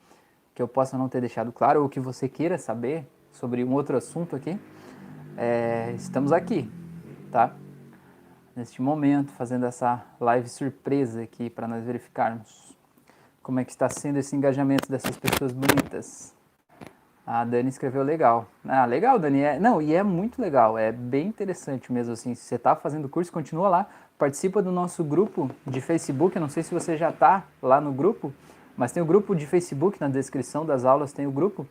que 0.54 0.62
eu 0.62 0.68
possa 0.68 1.00
não 1.00 1.10
ter 1.10 1.20
deixado 1.20 1.52
claro 1.52 1.82
ou 1.82 1.90
que 1.90 2.00
você 2.00 2.30
queira 2.30 2.60
saber 2.60 3.04
sobre 3.32 3.64
um 3.64 3.74
outro 3.74 3.98
assunto 3.98 4.36
aqui. 4.36 4.56
É, 5.36 5.94
estamos 5.98 6.32
aqui, 6.32 6.70
tá? 7.32 7.56
Neste 8.56 8.84
momento, 8.84 9.32
fazendo 9.32 9.66
essa 9.66 10.06
live 10.20 10.48
surpresa 10.48 11.24
aqui 11.24 11.50
para 11.50 11.68
nós 11.68 11.84
verificarmos 11.84 12.78
como 13.42 13.60
é 13.60 13.66
que 13.66 13.72
está 13.72 13.90
sendo 13.90 14.20
esse 14.20 14.36
engajamento 14.36 14.92
dessas 14.92 15.18
pessoas 15.18 15.52
bonitas. 15.52 16.40
A 17.34 17.46
Dani 17.46 17.70
escreveu 17.70 18.04
legal. 18.04 18.46
Ah, 18.68 18.84
legal, 18.84 19.18
Dani. 19.18 19.40
É, 19.40 19.58
não, 19.58 19.82
e 19.82 19.94
é 19.96 20.04
muito 20.04 20.42
legal, 20.42 20.78
é 20.78 20.92
bem 20.92 21.28
interessante 21.28 21.90
mesmo 21.90 22.12
assim. 22.12 22.36
Se 22.36 22.44
você 22.44 22.56
está 22.56 22.76
fazendo 22.76 23.08
curso, 23.08 23.32
continua 23.32 23.70
lá, 23.70 23.88
participa 24.20 24.62
do 24.62 24.70
nosso 24.70 25.02
grupo 25.02 25.50
de 25.66 25.80
Facebook. 25.80 26.36
Eu 26.36 26.42
não 26.42 26.50
sei 26.50 26.62
se 26.62 26.74
você 26.74 26.98
já 26.98 27.08
está 27.08 27.46
lá 27.62 27.80
no 27.80 27.94
grupo, 27.94 28.34
mas 28.76 28.92
tem 28.92 29.02
o 29.02 29.06
grupo 29.06 29.34
de 29.34 29.48
Facebook 29.48 29.98
na 29.98 30.10
descrição 30.10 30.66
das 30.66 30.84
aulas, 30.84 31.14
tem 31.14 31.26
o 31.26 31.32
grupo. 31.32 31.66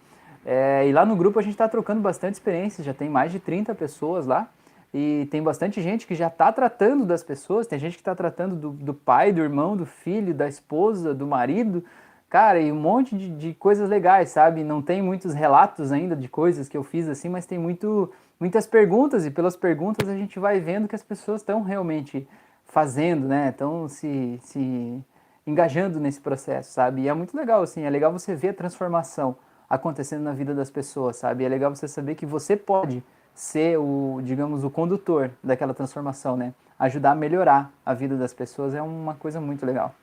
É, 0.46 0.88
e 0.88 0.92
lá 0.94 1.04
no 1.04 1.14
grupo 1.14 1.38
a 1.38 1.42
gente 1.42 1.52
está 1.52 1.68
trocando 1.68 2.00
bastante 2.00 2.36
experiências, 2.36 2.86
já 2.86 2.94
tem 2.94 3.10
mais 3.10 3.30
de 3.30 3.38
30 3.38 3.74
pessoas 3.74 4.24
lá. 4.24 4.48
E 4.94 5.28
tem 5.30 5.42
bastante 5.42 5.82
gente 5.82 6.06
que 6.06 6.14
já 6.14 6.28
está 6.28 6.50
tratando 6.50 7.04
das 7.04 7.22
pessoas, 7.22 7.66
tem 7.66 7.78
gente 7.78 7.96
que 7.96 8.00
está 8.00 8.14
tratando 8.14 8.56
do, 8.56 8.70
do, 8.70 8.94
pai, 8.94 9.30
do 9.30 9.42
irmão, 9.42 9.76
do 9.76 9.84
filho, 9.84 10.32
da 10.32 10.48
esposa, 10.48 11.12
do 11.12 11.26
marido, 11.26 11.84
cara, 12.30 12.60
e 12.60 12.70
um 12.70 12.80
monte 12.80 13.18
de, 13.18 13.28
de, 13.28 13.52
coisas 13.52 13.88
legais, 13.88 14.30
sabe? 14.30 14.62
Não 14.62 14.80
tem 14.80 15.02
muitos 15.02 15.34
relatos 15.34 15.90
ainda 15.90 16.14
de 16.14 16.28
coisas 16.28 16.68
que 16.68 16.76
eu 16.76 16.84
fiz 16.84 17.08
assim, 17.08 17.28
mas 17.28 17.44
tem 17.44 17.58
muito, 17.58 18.10
muitas 18.38 18.68
perguntas, 18.68 19.26
e 19.26 19.30
pelas 19.32 19.56
perguntas 19.56 20.08
a 20.08 20.14
gente 20.14 20.38
vai 20.38 20.60
vendo 20.60 20.86
que 20.86 20.94
as 20.94 21.02
pessoas 21.02 21.40
estão 21.40 21.62
realmente 21.62 22.26
fazendo, 22.66 23.26
né? 23.26 23.48
Estão 23.48 23.88
se, 23.88 24.38
se 24.44 25.04
engajando 25.44 25.98
nesse 25.98 26.20
processo, 26.20 26.72
sabe? 26.72 27.02
E 27.02 27.08
é 27.08 27.14
muito 27.14 27.36
legal, 27.36 27.62
assim, 27.62 27.82
é 27.82 27.90
legal 27.90 28.12
você 28.12 28.32
ver 28.32 28.50
a 28.50 28.54
transformação 28.54 29.36
acontecendo 29.68 30.22
na 30.22 30.32
vida 30.32 30.54
das 30.54 30.70
pessoas, 30.70 31.16
sabe? 31.16 31.44
É 31.44 31.48
legal 31.48 31.74
você 31.74 31.88
saber 31.88 32.14
que 32.14 32.24
você 32.24 32.56
pode 32.56 33.02
ser 33.34 33.76
o, 33.76 34.20
digamos, 34.22 34.62
o 34.62 34.70
condutor 34.70 35.32
daquela 35.42 35.74
transformação, 35.74 36.36
né? 36.36 36.54
Ajudar 36.78 37.10
a 37.10 37.14
melhorar 37.14 37.72
a 37.84 37.92
vida 37.92 38.16
das 38.16 38.32
pessoas 38.32 38.72
é 38.72 38.80
uma 38.80 39.14
coisa 39.14 39.40
muito 39.40 39.66
legal. 39.66 39.94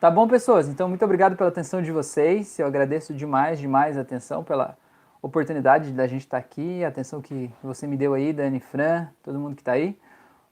Tá 0.00 0.10
bom, 0.10 0.28
pessoas? 0.28 0.68
Então, 0.68 0.88
muito 0.88 1.04
obrigado 1.04 1.36
pela 1.36 1.48
atenção 1.48 1.80
de 1.80 1.90
vocês. 1.90 2.58
Eu 2.58 2.66
agradeço 2.66 3.14
demais, 3.14 3.58
demais 3.58 3.96
a 3.96 4.02
atenção, 4.02 4.44
pela 4.44 4.76
oportunidade 5.22 5.92
da 5.92 6.06
gente 6.06 6.22
estar 6.22 6.36
aqui, 6.36 6.84
a 6.84 6.88
atenção 6.88 7.22
que 7.22 7.50
você 7.62 7.86
me 7.86 7.96
deu 7.96 8.12
aí, 8.12 8.32
Dani, 8.32 8.60
Fran, 8.60 9.08
todo 9.22 9.38
mundo 9.38 9.54
que 9.54 9.62
está 9.62 9.72
aí. 9.72 9.98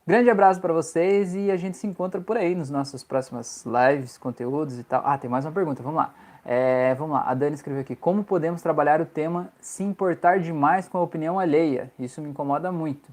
Grande 0.06 0.30
abraço 0.30 0.60
para 0.60 0.72
vocês 0.72 1.34
e 1.34 1.50
a 1.50 1.56
gente 1.56 1.76
se 1.76 1.86
encontra 1.86 2.20
por 2.20 2.36
aí 2.36 2.54
nos 2.54 2.70
nossos 2.70 3.04
próximas 3.04 3.66
lives, 3.66 4.16
conteúdos 4.16 4.78
e 4.78 4.82
tal. 4.82 5.02
Ah, 5.04 5.18
tem 5.18 5.28
mais 5.28 5.44
uma 5.44 5.52
pergunta, 5.52 5.82
vamos 5.82 5.98
lá. 5.98 6.14
É, 6.44 6.94
vamos 6.94 7.12
lá, 7.12 7.24
a 7.24 7.34
Dani 7.34 7.54
escreveu 7.54 7.82
aqui: 7.82 7.94
Como 7.94 8.24
podemos 8.24 8.62
trabalhar 8.62 9.00
o 9.00 9.06
tema 9.06 9.52
se 9.60 9.84
importar 9.84 10.40
demais 10.40 10.88
com 10.88 10.98
a 10.98 11.02
opinião 11.02 11.38
alheia? 11.38 11.92
Isso 11.98 12.22
me 12.22 12.30
incomoda 12.30 12.72
muito 12.72 13.10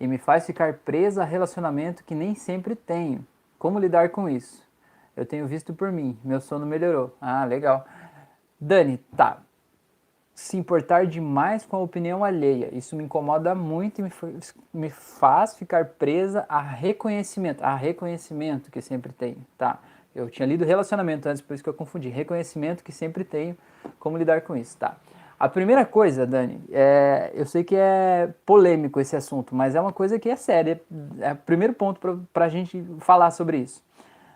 e 0.00 0.08
me 0.08 0.18
faz 0.18 0.46
ficar 0.46 0.74
presa 0.78 1.22
a 1.22 1.24
relacionamento 1.24 2.02
que 2.02 2.14
nem 2.14 2.34
sempre 2.34 2.74
tenho. 2.74 3.24
Como 3.58 3.78
lidar 3.78 4.08
com 4.08 4.28
isso? 4.28 4.63
Eu 5.16 5.24
tenho 5.24 5.46
visto 5.46 5.72
por 5.72 5.92
mim, 5.92 6.18
meu 6.24 6.40
sono 6.40 6.66
melhorou. 6.66 7.16
Ah, 7.20 7.44
legal. 7.44 7.86
Dani, 8.60 8.98
tá. 9.16 9.38
Se 10.34 10.56
importar 10.56 11.06
demais 11.06 11.64
com 11.64 11.76
a 11.76 11.80
opinião 11.80 12.24
alheia, 12.24 12.74
isso 12.74 12.96
me 12.96 13.04
incomoda 13.04 13.54
muito 13.54 14.00
e 14.00 14.10
me, 14.72 14.90
faz 14.90 15.56
ficar 15.56 15.84
presa 15.90 16.44
a 16.48 16.60
reconhecimento, 16.60 17.62
a 17.62 17.76
reconhecimento 17.76 18.68
que 18.68 18.82
sempre 18.82 19.12
tenho, 19.12 19.36
tá? 19.56 19.78
Eu 20.12 20.28
tinha 20.28 20.46
lido 20.46 20.64
relacionamento 20.64 21.28
antes, 21.28 21.40
por 21.40 21.54
isso 21.54 21.62
que 21.62 21.68
eu 21.68 21.74
confundi. 21.74 22.08
Reconhecimento 22.08 22.82
que 22.82 22.90
sempre 22.90 23.22
tenho, 23.22 23.56
como 24.00 24.18
lidar 24.18 24.40
com 24.40 24.56
isso, 24.56 24.76
tá? 24.76 24.96
A 25.38 25.48
primeira 25.48 25.84
coisa, 25.84 26.26
Dani, 26.26 26.60
é, 26.70 27.30
eu 27.34 27.46
sei 27.46 27.62
que 27.62 27.76
é 27.76 28.32
polêmico 28.46 29.00
esse 29.00 29.14
assunto, 29.14 29.54
mas 29.54 29.74
é 29.74 29.80
uma 29.80 29.92
coisa 29.92 30.18
que 30.18 30.28
é 30.28 30.36
séria. 30.36 30.80
É 31.20 31.32
o 31.32 31.36
primeiro 31.36 31.74
ponto 31.74 32.00
para 32.32 32.44
a 32.44 32.48
gente 32.48 32.84
falar 33.00 33.30
sobre 33.30 33.58
isso. 33.58 33.82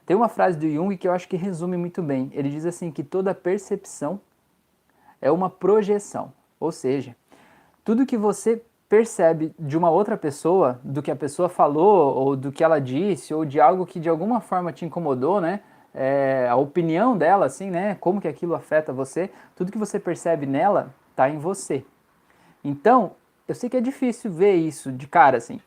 Tem 0.09 0.17
uma 0.17 0.31
frase 0.31 0.57
do 0.57 0.67
Jung 0.67 0.97
que 0.97 1.07
eu 1.07 1.13
acho 1.13 1.29
que 1.29 1.37
resume 1.37 1.77
muito 1.77 2.03
bem. 2.03 2.31
Ele 2.33 2.49
diz 2.49 2.65
assim 2.65 2.91
que 2.91 3.05
toda 3.05 3.35
percepção 3.35 4.19
é 5.21 5.31
uma 5.31 5.51
projeção, 5.51 6.33
ou 6.59 6.73
seja, 6.73 7.15
tudo 7.85 8.07
que 8.07 8.17
você 8.17 8.63
percebe 8.89 9.55
de 9.59 9.77
uma 9.77 9.91
outra 9.91 10.17
pessoa, 10.17 10.81
do 10.83 11.03
que 11.03 11.11
a 11.11 11.17
pessoa 11.17 11.51
falou, 11.51 12.17
ou 12.17 12.35
do 12.35 12.51
que 12.51 12.65
ela 12.65 12.79
disse, 12.79 13.35
ou 13.35 13.45
de 13.45 13.61
algo 13.61 13.85
que 13.85 14.01
de 14.01 14.09
alguma 14.09 14.41
forma 14.41 14.73
te 14.73 14.83
incomodou, 14.83 15.43
né? 15.43 15.61
É, 15.93 16.49
a 16.49 16.57
opinião 16.57 17.15
dela, 17.15 17.45
assim, 17.45 17.71
né? 17.71 17.95
Como 18.01 18.19
que 18.19 18.29
aquilo 18.29 18.55
afeta 18.55 18.95
você, 18.95 19.31
tudo 19.55 19.71
que 19.71 19.77
você 19.77 20.01
percebe 20.01 20.47
nela 20.47 20.89
tá 21.15 21.29
em 21.29 21.37
você. 21.37 21.85
Então, 22.65 23.13
eu 23.47 23.55
sei 23.55 23.69
que 23.69 23.77
é 23.77 23.81
difícil 23.83 24.33
ver 24.33 24.55
isso 24.55 24.91
de 24.91 25.07
cara, 25.07 25.37
assim, 25.37 25.61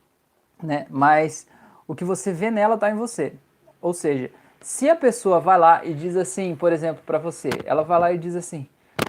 né? 0.63 0.87
Mas 0.89 1.45
o 1.87 1.93
que 1.93 2.03
você 2.03 2.33
vê 2.33 2.49
nela 2.49 2.75
tá 2.75 2.89
em 2.89 2.95
você. 2.95 3.35
Ou 3.81 3.93
seja, 3.93 4.29
se 4.61 4.89
a 4.89 4.95
pessoa 4.95 5.39
vai 5.39 5.57
lá 5.57 5.83
e 5.83 5.93
diz 5.93 6.15
assim, 6.15 6.55
por 6.55 6.71
exemplo, 6.71 7.01
para 7.05 7.17
você, 7.17 7.49
ela 7.65 7.83
vai 7.83 7.99
lá 7.99 8.11
e 8.13 8.17
diz 8.17 8.35
assim: 8.35 8.67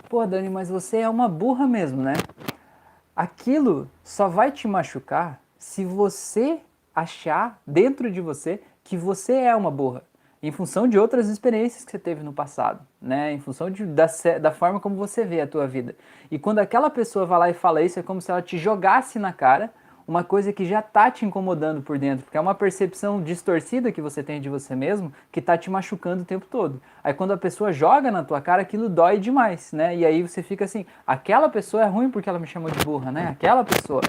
pô, 0.08 0.26
Dani, 0.26 0.48
mas 0.48 0.70
você 0.70 0.98
é 0.98 1.08
uma 1.08 1.28
burra 1.28 1.66
mesmo, 1.66 2.02
né? 2.02 2.14
aquilo 3.14 3.90
só 4.02 4.28
vai 4.28 4.50
te 4.50 4.66
machucar 4.66 5.40
se 5.58 5.84
você 5.84 6.60
achar 6.94 7.60
dentro 7.66 8.10
de 8.10 8.20
você 8.20 8.60
que 8.82 8.96
você 8.96 9.34
é 9.34 9.54
uma 9.54 9.70
burra, 9.70 10.02
em 10.42 10.50
função 10.50 10.88
de 10.88 10.98
outras 10.98 11.28
experiências 11.28 11.84
que 11.84 11.92
você 11.92 11.98
teve 11.98 12.22
no 12.22 12.32
passado, 12.32 12.84
né? 13.00 13.32
Em 13.32 13.38
função 13.38 13.70
de, 13.70 13.86
da, 13.86 14.06
da 14.40 14.50
forma 14.50 14.80
como 14.80 14.96
você 14.96 15.24
vê 15.24 15.40
a 15.40 15.46
tua 15.46 15.68
vida. 15.68 15.94
E 16.30 16.38
quando 16.38 16.58
aquela 16.58 16.90
pessoa 16.90 17.24
vai 17.24 17.38
lá 17.38 17.50
e 17.50 17.54
fala 17.54 17.80
isso, 17.80 18.00
é 18.00 18.02
como 18.02 18.20
se 18.20 18.30
ela 18.30 18.42
te 18.42 18.58
jogasse 18.58 19.18
na 19.18 19.32
cara 19.32 19.72
uma 20.12 20.22
coisa 20.22 20.52
que 20.52 20.66
já 20.66 20.80
está 20.80 21.10
te 21.10 21.24
incomodando 21.24 21.80
por 21.80 21.98
dentro, 21.98 22.26
porque 22.26 22.36
é 22.36 22.40
uma 22.40 22.54
percepção 22.54 23.22
distorcida 23.22 23.90
que 23.90 24.02
você 24.02 24.22
tem 24.22 24.42
de 24.42 24.48
você 24.50 24.76
mesmo 24.76 25.10
que 25.32 25.40
está 25.40 25.56
te 25.56 25.70
machucando 25.70 26.22
o 26.22 26.26
tempo 26.26 26.44
todo. 26.44 26.82
Aí 27.02 27.14
quando 27.14 27.32
a 27.32 27.36
pessoa 27.38 27.72
joga 27.72 28.10
na 28.10 28.22
tua 28.22 28.38
cara, 28.38 28.60
aquilo 28.60 28.90
dói 28.90 29.18
demais, 29.18 29.72
né? 29.72 29.96
E 29.96 30.04
aí 30.04 30.20
você 30.20 30.42
fica 30.42 30.66
assim, 30.66 30.84
aquela 31.06 31.48
pessoa 31.48 31.82
é 31.82 31.86
ruim 31.86 32.10
porque 32.10 32.28
ela 32.28 32.38
me 32.38 32.46
chamou 32.46 32.70
de 32.70 32.84
burra, 32.84 33.10
né? 33.10 33.28
Aquela 33.28 33.64
pessoa. 33.64 34.02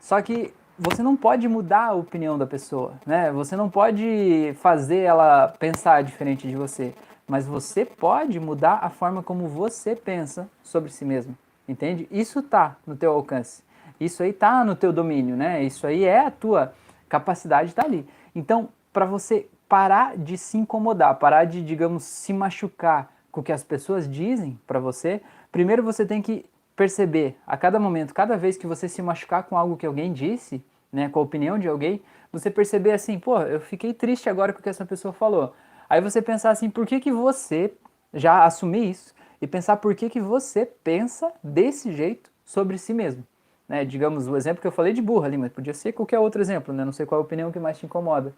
Só 0.00 0.20
que 0.20 0.52
você 0.76 1.00
não 1.00 1.14
pode 1.14 1.46
mudar 1.46 1.86
a 1.86 1.94
opinião 1.94 2.36
da 2.36 2.46
pessoa, 2.46 2.94
né? 3.06 3.30
Você 3.30 3.54
não 3.54 3.70
pode 3.70 4.52
fazer 4.60 5.02
ela 5.02 5.54
pensar 5.60 6.02
diferente 6.02 6.48
de 6.48 6.56
você, 6.56 6.92
mas 7.24 7.46
você 7.46 7.84
pode 7.84 8.40
mudar 8.40 8.80
a 8.82 8.90
forma 8.90 9.22
como 9.22 9.46
você 9.46 9.94
pensa 9.94 10.48
sobre 10.64 10.90
si 10.90 11.04
mesmo, 11.04 11.38
entende? 11.68 12.08
Isso 12.10 12.42
tá 12.42 12.74
no 12.84 12.96
teu 12.96 13.12
alcance. 13.12 13.69
Isso 14.00 14.22
aí 14.22 14.30
está 14.30 14.64
no 14.64 14.74
teu 14.74 14.92
domínio, 14.92 15.36
né? 15.36 15.62
Isso 15.62 15.86
aí 15.86 16.04
é 16.04 16.26
a 16.26 16.30
tua 16.30 16.72
capacidade 17.06 17.68
está 17.68 17.84
ali. 17.84 18.08
Então, 18.34 18.70
para 18.92 19.04
você 19.04 19.46
parar 19.68 20.16
de 20.16 20.38
se 20.38 20.56
incomodar, 20.56 21.18
parar 21.18 21.44
de, 21.44 21.62
digamos, 21.62 22.02
se 22.04 22.32
machucar 22.32 23.12
com 23.30 23.42
o 23.42 23.44
que 23.44 23.52
as 23.52 23.62
pessoas 23.62 24.08
dizem 24.08 24.58
para 24.66 24.80
você, 24.80 25.20
primeiro 25.52 25.82
você 25.82 26.06
tem 26.06 26.22
que 26.22 26.46
perceber 26.74 27.36
a 27.46 27.56
cada 27.56 27.78
momento, 27.78 28.14
cada 28.14 28.36
vez 28.36 28.56
que 28.56 28.66
você 28.66 28.88
se 28.88 29.02
machucar 29.02 29.42
com 29.42 29.56
algo 29.56 29.76
que 29.76 29.86
alguém 29.86 30.12
disse, 30.12 30.64
né, 30.90 31.08
com 31.08 31.20
a 31.20 31.22
opinião 31.22 31.58
de 31.58 31.68
alguém, 31.68 32.00
você 32.32 32.50
perceber 32.50 32.92
assim, 32.92 33.18
pô, 33.18 33.38
eu 33.42 33.60
fiquei 33.60 33.92
triste 33.92 34.30
agora 34.30 34.52
com 34.52 34.60
o 34.60 34.62
que 34.62 34.68
essa 34.68 34.86
pessoa 34.86 35.12
falou. 35.12 35.54
Aí 35.88 36.00
você 36.00 36.22
pensar 36.22 36.50
assim, 36.50 36.70
por 36.70 36.86
que 36.86 36.98
que 36.98 37.12
você 37.12 37.72
já 38.14 38.44
assumir 38.44 38.90
isso 38.90 39.14
e 39.40 39.46
pensar 39.46 39.76
por 39.76 39.94
que 39.94 40.08
que 40.08 40.20
você 40.20 40.64
pensa 40.64 41.30
desse 41.44 41.92
jeito 41.92 42.30
sobre 42.44 42.78
si 42.78 42.94
mesmo 42.94 43.24
né? 43.70 43.84
Digamos, 43.84 44.26
o 44.26 44.36
exemplo 44.36 44.60
que 44.60 44.66
eu 44.66 44.72
falei 44.72 44.92
de 44.92 45.00
burra 45.00 45.28
ali, 45.28 45.38
mas 45.38 45.52
podia 45.52 45.72
ser 45.72 45.92
qualquer 45.92 46.18
outro 46.18 46.42
exemplo, 46.42 46.74
né? 46.74 46.84
Não 46.84 46.90
sei 46.90 47.06
qual 47.06 47.20
é 47.20 47.22
a 47.22 47.24
opinião 47.24 47.52
que 47.52 47.60
mais 47.60 47.78
te 47.78 47.86
incomoda. 47.86 48.34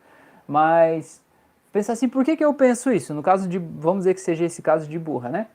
Mas 0.47 1.23
pensa 1.73 1.95
assim, 1.95 2.07
por 2.07 2.23
que, 2.23 2.37
que 2.37 2.45
eu 2.45 2.53
penso 2.53 2.93
isso? 2.93 3.15
No 3.15 3.23
caso 3.23 3.49
de, 3.49 3.59
vamos 3.59 4.01
dizer 4.01 4.13
que 4.13 4.21
seja 4.21 4.45
esse 4.45 4.61
caso 4.61 4.87
de 4.87 4.99
burra, 4.99 5.31
né? 5.31 5.47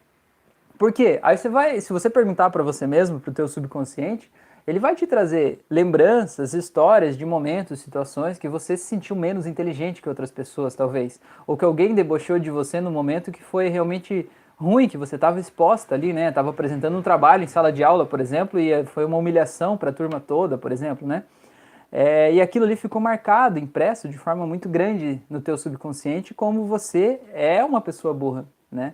Por 0.79 0.91
quê? 0.91 1.19
Aí 1.21 1.37
você 1.37 1.47
vai, 1.47 1.79
se 1.79 1.93
você 1.93 2.09
perguntar 2.09 2.49
para 2.49 2.63
você 2.63 2.87
mesmo, 2.87 3.19
para 3.19 3.29
o 3.29 3.33
teu 3.33 3.47
subconsciente, 3.47 4.31
ele 4.65 4.79
vai 4.79 4.95
te 4.95 5.05
trazer 5.05 5.63
lembranças, 5.69 6.55
histórias 6.55 7.15
de 7.15 7.23
momentos, 7.23 7.79
situações 7.79 8.39
que 8.39 8.49
você 8.49 8.75
se 8.75 8.85
sentiu 8.85 9.15
menos 9.15 9.45
inteligente 9.45 10.01
que 10.01 10.09
outras 10.09 10.31
pessoas, 10.31 10.73
talvez. 10.73 11.21
Ou 11.45 11.55
que 11.55 11.63
alguém 11.63 11.93
debochou 11.93 12.39
de 12.39 12.49
você 12.49 12.81
no 12.81 12.89
momento 12.89 13.31
que 13.31 13.43
foi 13.43 13.69
realmente 13.69 14.27
ruim 14.57 14.89
que 14.89 14.97
você 14.97 15.15
estava 15.15 15.39
exposta 15.39 15.93
ali, 15.93 16.11
né? 16.11 16.29
Estava 16.29 16.49
apresentando 16.49 16.97
um 16.97 17.01
trabalho 17.01 17.43
em 17.43 17.47
sala 17.47 17.71
de 17.71 17.83
aula, 17.83 18.05
por 18.05 18.19
exemplo, 18.19 18.59
e 18.59 18.83
foi 18.85 19.05
uma 19.05 19.17
humilhação 19.17 19.77
para 19.77 19.91
a 19.91 19.93
turma 19.93 20.19
toda, 20.19 20.57
por 20.57 20.71
exemplo, 20.71 21.07
né? 21.07 21.23
É, 21.91 22.33
e 22.33 22.41
aquilo 22.41 22.65
ali 22.65 22.75
ficou 22.75 22.99
marcado, 22.99 23.59
impresso 23.59 24.09
de 24.09 24.17
forma 24.17 24.45
muito 24.45 24.67
grande 24.67 25.21
no 25.29 25.39
teu 25.39 25.57
subconsciente, 25.57 26.33
como 26.33 26.65
você 26.65 27.21
é 27.33 27.63
uma 27.63 27.79
pessoa 27.79 28.13
burra, 28.13 28.45
né? 28.69 28.93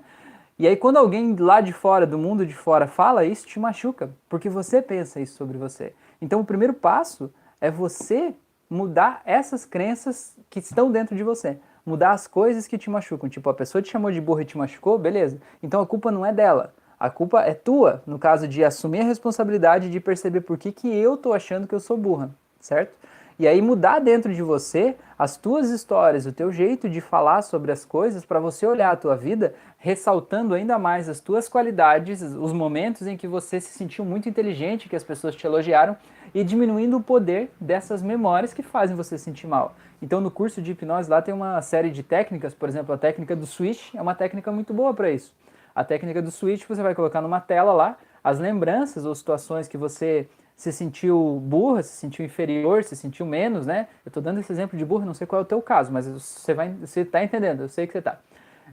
E 0.60 0.68
aí 0.68 0.76
quando 0.76 0.98
alguém 0.98 1.36
lá 1.36 1.62
de 1.62 1.74
fora, 1.74 2.06
do 2.06 2.18
mundo 2.18 2.46
de 2.46 2.54
fora, 2.54 2.86
fala 2.86 3.26
isso, 3.26 3.48
te 3.48 3.60
machuca, 3.60 4.12
porque 4.30 4.50
você 4.50 4.82
pensa 4.82 5.20
isso 5.20 5.36
sobre 5.36 5.58
você. 5.58 5.94
Então 6.22 6.42
o 6.42 6.46
primeiro 6.46 6.74
passo 6.74 7.34
é 7.60 7.72
você 7.72 8.36
mudar 8.70 9.22
essas 9.26 9.66
crenças 9.66 10.38
que 10.50 10.60
estão 10.60 10.92
dentro 10.92 11.16
de 11.16 11.24
você 11.24 11.58
mudar 11.86 12.12
as 12.12 12.28
coisas 12.28 12.68
que 12.68 12.78
te 12.78 12.90
machucam. 12.90 13.30
Tipo, 13.30 13.50
a 13.50 13.54
pessoa 13.54 13.82
te 13.82 13.92
chamou 13.92 14.12
de 14.12 14.22
burra 14.22 14.42
e 14.42 14.46
te 14.46 14.58
machucou, 14.58 14.98
beleza. 14.98 15.38
Então 15.62 15.82
a 15.82 15.86
culpa 15.86 16.12
não 16.12 16.26
é 16.26 16.32
dela. 16.32 16.74
A 17.00 17.10
culpa 17.10 17.42
é 17.42 17.54
tua, 17.54 18.02
no 18.08 18.18
caso 18.18 18.48
de 18.48 18.64
assumir 18.64 19.02
a 19.02 19.04
responsabilidade 19.04 19.90
de 19.90 20.00
perceber 20.00 20.42
por 20.42 20.58
que, 20.58 20.72
que 20.72 20.88
eu 20.88 21.18
tô 21.18 21.34
achando 21.34 21.68
que 21.68 21.76
eu 21.76 21.80
sou 21.80 21.98
burra, 21.98 22.30
certo? 22.60 22.94
E 23.38 23.48
aí 23.48 23.62
mudar 23.62 24.00
dentro 24.00 24.34
de 24.34 24.42
você 24.42 24.96
as 25.18 25.36
tuas 25.36 25.70
histórias, 25.70 26.26
o 26.26 26.32
teu 26.32 26.52
jeito 26.52 26.90
de 26.90 27.02
falar 27.02 27.42
sobre 27.42 27.72
as 27.72 27.84
coisas 27.84 28.24
para 28.24 28.40
você 28.40 28.66
olhar 28.66 28.92
a 28.92 28.96
tua 28.96 29.16
vida 29.16 29.56
ressaltando 29.78 30.54
ainda 30.54 30.78
mais 30.78 31.10
as 31.10 31.20
tuas 31.20 31.50
qualidades, 31.50 32.22
os 32.22 32.54
momentos 32.54 33.08
em 33.08 33.18
que 33.18 33.28
você 33.28 33.60
se 33.60 33.78
sentiu 33.78 34.06
muito 34.06 34.30
inteligente, 34.30 34.88
que 34.88 34.96
as 34.96 35.04
pessoas 35.04 35.36
te 35.36 35.46
elogiaram 35.46 35.98
e 36.34 36.44
diminuindo 36.44 36.98
o 36.98 37.04
poder 37.04 37.52
dessas 37.60 38.02
memórias 38.02 38.54
que 38.54 38.64
fazem 38.64 38.96
você 38.96 39.18
se 39.18 39.26
sentir 39.26 39.48
mal. 39.48 39.76
Então, 40.04 40.20
no 40.20 40.30
curso 40.30 40.62
de 40.62 40.74
hipnose 40.74 41.10
lá 41.10 41.22
tem 41.22 41.34
uma 41.34 41.62
série 41.62 41.90
de 41.90 42.04
técnicas, 42.04 42.54
por 42.54 42.68
exemplo, 42.68 42.94
a 42.94 42.98
técnica 42.98 43.38
do 43.38 43.46
switch 43.46 43.96
é 43.96 44.02
uma 44.02 44.14
técnica 44.14 44.52
muito 44.52 44.74
boa 44.74 44.94
para 44.94 45.10
isso. 45.10 45.34
A 45.74 45.82
técnica 45.82 46.22
do 46.22 46.30
switch 46.30 46.66
você 46.68 46.84
vai 46.84 46.94
colocar 46.94 47.22
numa 47.22 47.40
tela 47.40 47.72
lá 47.72 47.98
as 48.22 48.38
lembranças 48.38 49.06
ou 49.06 49.16
situações 49.16 49.70
que 49.70 49.78
você 49.78 50.28
se 50.58 50.74
sentiu 50.74 51.40
burra, 51.42 51.84
se 51.84 51.96
sentiu 51.96 52.26
inferior, 52.26 52.84
se 52.84 52.98
sentiu 52.98 53.26
menos, 53.26 53.66
né? 53.66 53.88
Eu 54.06 54.10
estou 54.10 54.22
dando 54.22 54.42
esse 54.42 54.52
exemplo 54.52 54.78
de 54.78 54.84
burra, 54.84 55.06
não 55.06 55.14
sei 55.14 55.26
qual 55.26 55.42
é 55.42 55.44
o 55.44 55.48
teu 55.48 55.62
caso, 55.62 55.90
mas 55.90 56.06
você 56.06 56.54
vai, 56.54 56.70
você 56.74 57.00
está 57.00 57.24
entendendo, 57.24 57.62
eu 57.62 57.70
sei 57.70 57.88
que 57.88 57.94
você 57.94 58.00
está. 58.00 58.20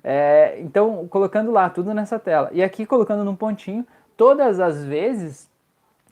É, 0.02 0.60
então, 0.60 1.06
colocando 1.06 1.52
lá 1.52 1.70
tudo 1.70 1.94
nessa 1.94 2.18
tela. 2.18 2.50
E 2.52 2.60
aqui 2.60 2.84
colocando 2.84 3.25
num 3.25 3.37
pontinho 3.37 3.87
todas 4.16 4.58
as 4.58 4.84
vezes 4.84 5.49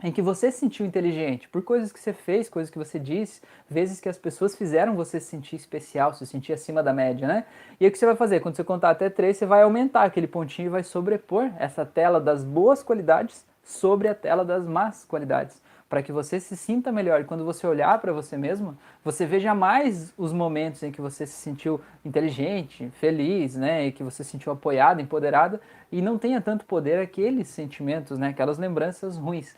em 0.03 0.13
que 0.13 0.23
você 0.23 0.51
se 0.51 0.59
sentiu 0.59 0.87
inteligente, 0.87 1.49
por 1.49 1.63
coisas 1.63 1.93
que 1.93 1.99
você 1.99 2.13
fez, 2.13 2.49
coisas 2.49 2.71
que 2.71 2.79
você 2.79 2.99
disse, 2.99 3.41
vezes 3.69 4.01
que 4.01 4.09
as 4.09 4.17
pessoas 4.17 4.55
fizeram 4.55 4.95
você 4.95 5.19
se 5.19 5.27
sentir 5.27 5.57
especial, 5.57 6.15
se 6.15 6.27
sentir 6.27 6.53
acima 6.53 6.83
da 6.83 6.93
média, 6.93 7.27
né? 7.27 7.45
E 7.81 7.85
aí 7.85 7.89
o 7.89 7.93
que 7.93 7.99
você 7.99 8.07
vai 8.07 8.17
fazer? 8.17 8.41
Quando 8.41 8.57
você 8.57 8.65
contar 8.65 8.91
até 8.91 9.11
três, 9.11 9.37
você 9.37 9.47
vai 9.47 9.63
aumentar 9.63 10.05
aquele 10.05 10.27
pontinho 10.27 10.67
e 10.67 10.71
vai 10.71 10.83
sobrepor 10.83 11.51
essa 11.59 11.85
tela 11.85 12.21
das 12.21 12.45
boas 12.45 12.83
qualidades 12.83 13.45
sobre 13.65 14.09
a 14.09 14.15
tela 14.15 14.45
das 14.45 14.65
más 14.65 15.05
qualidades 15.05 15.61
para 15.89 16.03
que 16.03 16.13
você 16.13 16.39
se 16.39 16.57
sinta 16.57 16.93
melhor. 16.93 17.21
E 17.21 17.25
quando 17.25 17.45
você 17.45 17.67
olhar 17.67 17.99
para 17.99 18.13
você 18.13 18.37
mesmo, 18.37 18.77
você 19.03 19.25
veja 19.25 19.55
mais 19.55 20.13
os 20.19 20.33
momentos 20.33 20.83
em 20.83 20.93
que 20.93 21.01
você 21.01 21.27
se 21.27 21.33
sentiu 21.33 21.81
inteligente, 22.05 22.91
feliz, 23.01 23.57
né, 23.57 23.87
e 23.87 23.93
que 23.93 24.03
você 24.03 24.23
se 24.23 24.31
sentiu 24.31 24.53
apoiada, 24.53 25.01
empoderada, 25.01 25.61
e 25.91 26.03
não 26.03 26.19
tenha 26.19 26.41
tanto 26.41 26.67
poder 26.67 27.01
aqueles 27.01 27.49
sentimentos, 27.49 28.19
né, 28.19 28.29
aquelas 28.29 28.59
lembranças 28.59 29.17
ruins. 29.17 29.57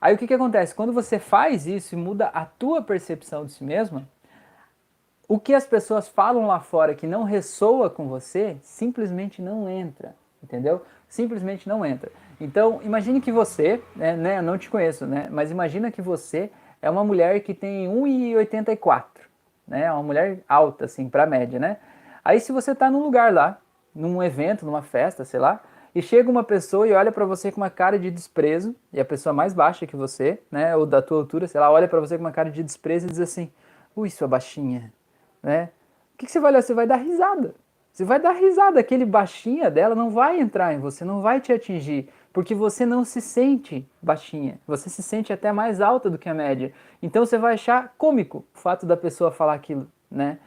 Aí 0.00 0.14
o 0.14 0.18
que, 0.18 0.26
que 0.26 0.34
acontece? 0.34 0.74
Quando 0.74 0.92
você 0.92 1.18
faz 1.18 1.66
isso 1.66 1.94
e 1.94 1.98
muda 1.98 2.26
a 2.26 2.44
tua 2.44 2.82
percepção 2.82 3.44
de 3.44 3.52
si 3.52 3.64
mesma, 3.64 4.08
o 5.28 5.38
que 5.38 5.54
as 5.54 5.66
pessoas 5.66 6.08
falam 6.08 6.46
lá 6.46 6.60
fora 6.60 6.94
que 6.94 7.06
não 7.06 7.24
ressoa 7.24 7.90
com 7.90 8.08
você, 8.08 8.56
simplesmente 8.62 9.42
não 9.42 9.68
entra, 9.68 10.14
entendeu? 10.42 10.82
Simplesmente 11.08 11.68
não 11.68 11.84
entra. 11.84 12.10
Então, 12.40 12.80
imagine 12.82 13.20
que 13.20 13.30
você, 13.30 13.82
né, 13.94 14.16
né, 14.16 14.40
não 14.40 14.56
te 14.56 14.70
conheço, 14.70 15.04
né, 15.04 15.26
mas 15.30 15.50
imagina 15.50 15.90
que 15.90 16.00
você 16.00 16.50
é 16.80 16.88
uma 16.88 17.04
mulher 17.04 17.40
que 17.40 17.52
tem 17.52 17.88
1,84, 17.88 19.04
né, 19.66 19.92
uma 19.92 20.02
mulher 20.02 20.38
alta, 20.48 20.86
assim, 20.86 21.10
para 21.10 21.26
média, 21.26 21.58
né? 21.58 21.76
Aí 22.24 22.40
se 22.40 22.52
você 22.52 22.72
está 22.72 22.90
num 22.90 23.02
lugar 23.02 23.32
lá, 23.32 23.58
num 23.94 24.22
evento, 24.22 24.64
numa 24.64 24.82
festa, 24.82 25.24
sei 25.24 25.40
lá, 25.40 25.60
e 25.94 26.02
chega 26.02 26.30
uma 26.30 26.44
pessoa 26.44 26.86
e 26.86 26.92
olha 26.92 27.10
para 27.10 27.24
você 27.24 27.50
com 27.50 27.60
uma 27.60 27.70
cara 27.70 27.98
de 27.98 28.10
desprezo, 28.10 28.74
e 28.92 29.00
a 29.00 29.04
pessoa 29.04 29.32
mais 29.32 29.54
baixa 29.54 29.86
que 29.86 29.96
você, 29.96 30.40
né, 30.50 30.76
ou 30.76 30.86
da 30.86 31.00
tua 31.02 31.18
altura, 31.18 31.46
sei 31.46 31.60
lá, 31.60 31.70
olha 31.70 31.88
para 31.88 32.00
você 32.00 32.16
com 32.16 32.24
uma 32.24 32.32
cara 32.32 32.50
de 32.50 32.62
desprezo 32.62 33.06
e 33.06 33.10
diz 33.10 33.20
assim: 33.20 33.50
"Ui, 33.96 34.10
sua 34.10 34.28
baixinha", 34.28 34.92
né? 35.42 35.70
O 36.14 36.18
que, 36.18 36.26
que 36.26 36.32
você 36.32 36.40
vai 36.40 36.50
olhar? 36.52 36.62
Você 36.62 36.74
vai 36.74 36.86
dar 36.86 36.96
risada. 36.96 37.54
Você 37.92 38.04
vai 38.04 38.20
dar 38.20 38.32
risada, 38.32 38.78
aquele 38.78 39.04
baixinha 39.04 39.70
dela 39.70 39.94
não 39.94 40.10
vai 40.10 40.38
entrar 40.40 40.72
em 40.72 40.78
você, 40.78 41.04
não 41.04 41.20
vai 41.20 41.40
te 41.40 41.52
atingir 41.52 42.08
porque 42.38 42.54
você 42.54 42.86
não 42.86 43.04
se 43.04 43.20
sente 43.20 43.84
baixinha, 44.00 44.60
você 44.64 44.88
se 44.88 45.02
sente 45.02 45.32
até 45.32 45.50
mais 45.50 45.80
alta 45.80 46.08
do 46.08 46.16
que 46.16 46.28
a 46.28 46.34
média. 46.34 46.72
Então 47.02 47.26
você 47.26 47.36
vai 47.36 47.54
achar 47.54 47.94
cômico 47.98 48.44
o 48.54 48.58
fato 48.58 48.86
da 48.86 48.96
pessoa 48.96 49.32
falar 49.32 49.54
aquilo, 49.54 49.90
né? 50.08 50.38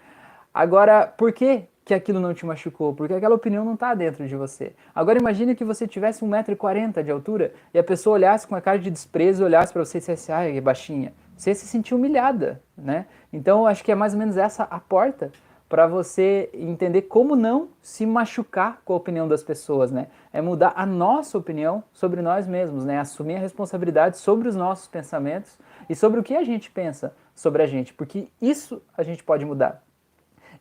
Agora, 0.53 1.05
por 1.05 1.33
que, 1.33 1.63
que 1.83 1.93
aquilo 1.93 2.19
não 2.19 2.33
te 2.33 2.45
machucou? 2.45 2.93
Porque 2.93 3.13
aquela 3.13 3.35
opinião 3.35 3.65
não 3.65 3.73
está 3.73 3.93
dentro 3.93 4.27
de 4.27 4.35
você. 4.35 4.73
Agora 4.93 5.19
imagine 5.19 5.55
que 5.55 5.63
você 5.63 5.87
tivesse 5.87 6.23
1,40m 6.23 7.03
de 7.03 7.11
altura 7.11 7.53
e 7.73 7.79
a 7.79 7.83
pessoa 7.83 8.15
olhasse 8.15 8.47
com 8.47 8.55
uma 8.55 8.61
cara 8.61 8.79
de 8.79 8.89
desprezo, 8.89 9.43
olhasse 9.43 9.73
para 9.73 9.83
você 9.83 9.97
e 9.97 10.01
dissesse, 10.01 10.31
ai, 10.31 10.57
é 10.57 10.61
baixinha. 10.61 11.13
Você 11.35 11.55
se 11.55 11.65
sentir 11.65 11.95
humilhada, 11.95 12.61
né? 12.77 13.07
Então 13.33 13.65
acho 13.65 13.83
que 13.83 13.91
é 13.91 13.95
mais 13.95 14.13
ou 14.13 14.19
menos 14.19 14.37
essa 14.37 14.63
a 14.63 14.79
porta 14.79 15.31
para 15.67 15.87
você 15.87 16.49
entender 16.53 17.03
como 17.03 17.33
não 17.33 17.69
se 17.81 18.05
machucar 18.05 18.81
com 18.83 18.91
a 18.91 18.97
opinião 18.97 19.27
das 19.27 19.41
pessoas, 19.41 19.89
né? 19.89 20.07
É 20.33 20.41
mudar 20.41 20.73
a 20.75 20.85
nossa 20.85 21.37
opinião 21.37 21.81
sobre 21.93 22.21
nós 22.21 22.45
mesmos, 22.45 22.83
né? 22.83 22.99
Assumir 22.99 23.37
a 23.37 23.39
responsabilidade 23.39 24.17
sobre 24.17 24.49
os 24.49 24.55
nossos 24.55 24.87
pensamentos 24.87 25.57
e 25.89 25.95
sobre 25.95 26.19
o 26.19 26.23
que 26.23 26.35
a 26.35 26.43
gente 26.43 26.69
pensa 26.69 27.15
sobre 27.33 27.63
a 27.63 27.65
gente, 27.65 27.93
porque 27.93 28.27
isso 28.41 28.81
a 28.95 29.01
gente 29.01 29.23
pode 29.23 29.45
mudar. 29.45 29.81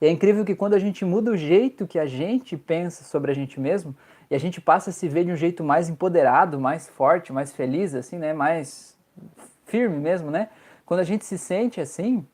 E 0.00 0.06
é 0.06 0.10
incrível 0.10 0.44
que 0.44 0.54
quando 0.54 0.74
a 0.74 0.78
gente 0.78 1.04
muda 1.04 1.30
o 1.30 1.36
jeito 1.36 1.86
que 1.86 1.98
a 1.98 2.06
gente 2.06 2.56
pensa 2.56 3.04
sobre 3.04 3.30
a 3.30 3.34
gente 3.34 3.60
mesmo, 3.60 3.94
e 4.30 4.34
a 4.34 4.38
gente 4.38 4.60
passa 4.60 4.90
a 4.90 4.92
se 4.92 5.08
ver 5.08 5.24
de 5.24 5.32
um 5.32 5.36
jeito 5.36 5.62
mais 5.62 5.90
empoderado, 5.90 6.58
mais 6.58 6.88
forte, 6.88 7.32
mais 7.32 7.52
feliz, 7.52 7.94
assim, 7.94 8.16
né? 8.16 8.32
Mais 8.32 8.96
firme 9.66 9.98
mesmo, 9.98 10.30
né? 10.30 10.48
Quando 10.86 11.00
a 11.00 11.04
gente 11.04 11.24
se 11.24 11.36
sente 11.36 11.80
assim, 11.80 12.26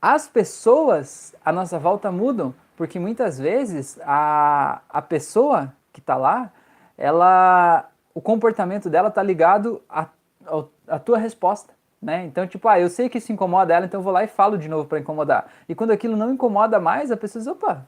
as 0.00 0.26
pessoas 0.26 1.34
à 1.44 1.52
nossa 1.52 1.78
volta 1.78 2.10
mudam, 2.10 2.54
porque 2.76 2.98
muitas 2.98 3.38
vezes 3.38 4.00
a, 4.02 4.80
a 4.88 5.02
pessoa 5.02 5.74
que 5.92 6.00
está 6.00 6.16
lá, 6.16 6.50
ela, 6.96 7.90
o 8.14 8.20
comportamento 8.20 8.88
dela 8.88 9.08
está 9.08 9.22
ligado 9.22 9.82
à 9.88 10.98
tua 10.98 11.18
resposta. 11.18 11.74
Né? 12.00 12.24
Então, 12.24 12.46
tipo, 12.46 12.66
ah, 12.68 12.80
eu 12.80 12.88
sei 12.88 13.08
que 13.08 13.18
isso 13.18 13.32
incomoda 13.32 13.74
ela, 13.74 13.86
então 13.86 14.00
eu 14.00 14.04
vou 14.04 14.12
lá 14.12 14.24
e 14.24 14.28
falo 14.28 14.56
de 14.56 14.68
novo 14.68 14.88
para 14.88 15.00
incomodar. 15.00 15.50
E 15.68 15.74
quando 15.74 15.90
aquilo 15.90 16.16
não 16.16 16.32
incomoda 16.32 16.80
mais, 16.80 17.10
a 17.10 17.16
pessoa 17.16 17.40
diz, 17.40 17.46
opa, 17.46 17.86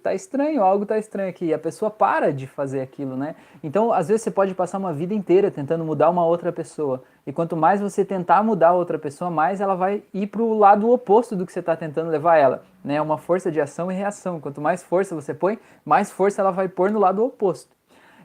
tá 0.00 0.14
estranho, 0.14 0.62
algo 0.62 0.84
tá 0.84 0.98
estranho 0.98 1.28
aqui. 1.28 1.46
E 1.46 1.54
a 1.54 1.58
pessoa 1.58 1.90
para 1.90 2.32
de 2.32 2.46
fazer 2.46 2.80
aquilo, 2.80 3.16
né? 3.16 3.36
Então, 3.62 3.92
às 3.92 4.08
vezes 4.08 4.22
você 4.22 4.30
pode 4.30 4.54
passar 4.54 4.78
uma 4.78 4.92
vida 4.92 5.14
inteira 5.14 5.50
tentando 5.50 5.84
mudar 5.84 6.10
uma 6.10 6.24
outra 6.24 6.52
pessoa. 6.52 7.02
E 7.26 7.32
quanto 7.32 7.56
mais 7.56 7.80
você 7.80 8.04
tentar 8.04 8.42
mudar 8.42 8.72
outra 8.72 8.98
pessoa, 8.98 9.30
mais 9.30 9.60
ela 9.60 9.74
vai 9.74 10.02
ir 10.12 10.26
para 10.26 10.42
o 10.42 10.58
lado 10.58 10.90
oposto 10.90 11.36
do 11.36 11.46
que 11.46 11.52
você 11.52 11.60
está 11.60 11.76
tentando 11.76 12.10
levar 12.10 12.36
ela. 12.36 12.64
Né? 12.82 12.94
É 12.94 13.02
uma 13.02 13.18
força 13.18 13.50
de 13.50 13.60
ação 13.60 13.92
e 13.92 13.94
reação. 13.94 14.40
Quanto 14.40 14.60
mais 14.60 14.82
força 14.82 15.14
você 15.14 15.34
põe, 15.34 15.58
mais 15.84 16.10
força 16.10 16.40
ela 16.40 16.50
vai 16.50 16.68
pôr 16.68 16.90
no 16.90 16.98
lado 16.98 17.24
oposto. 17.24 17.76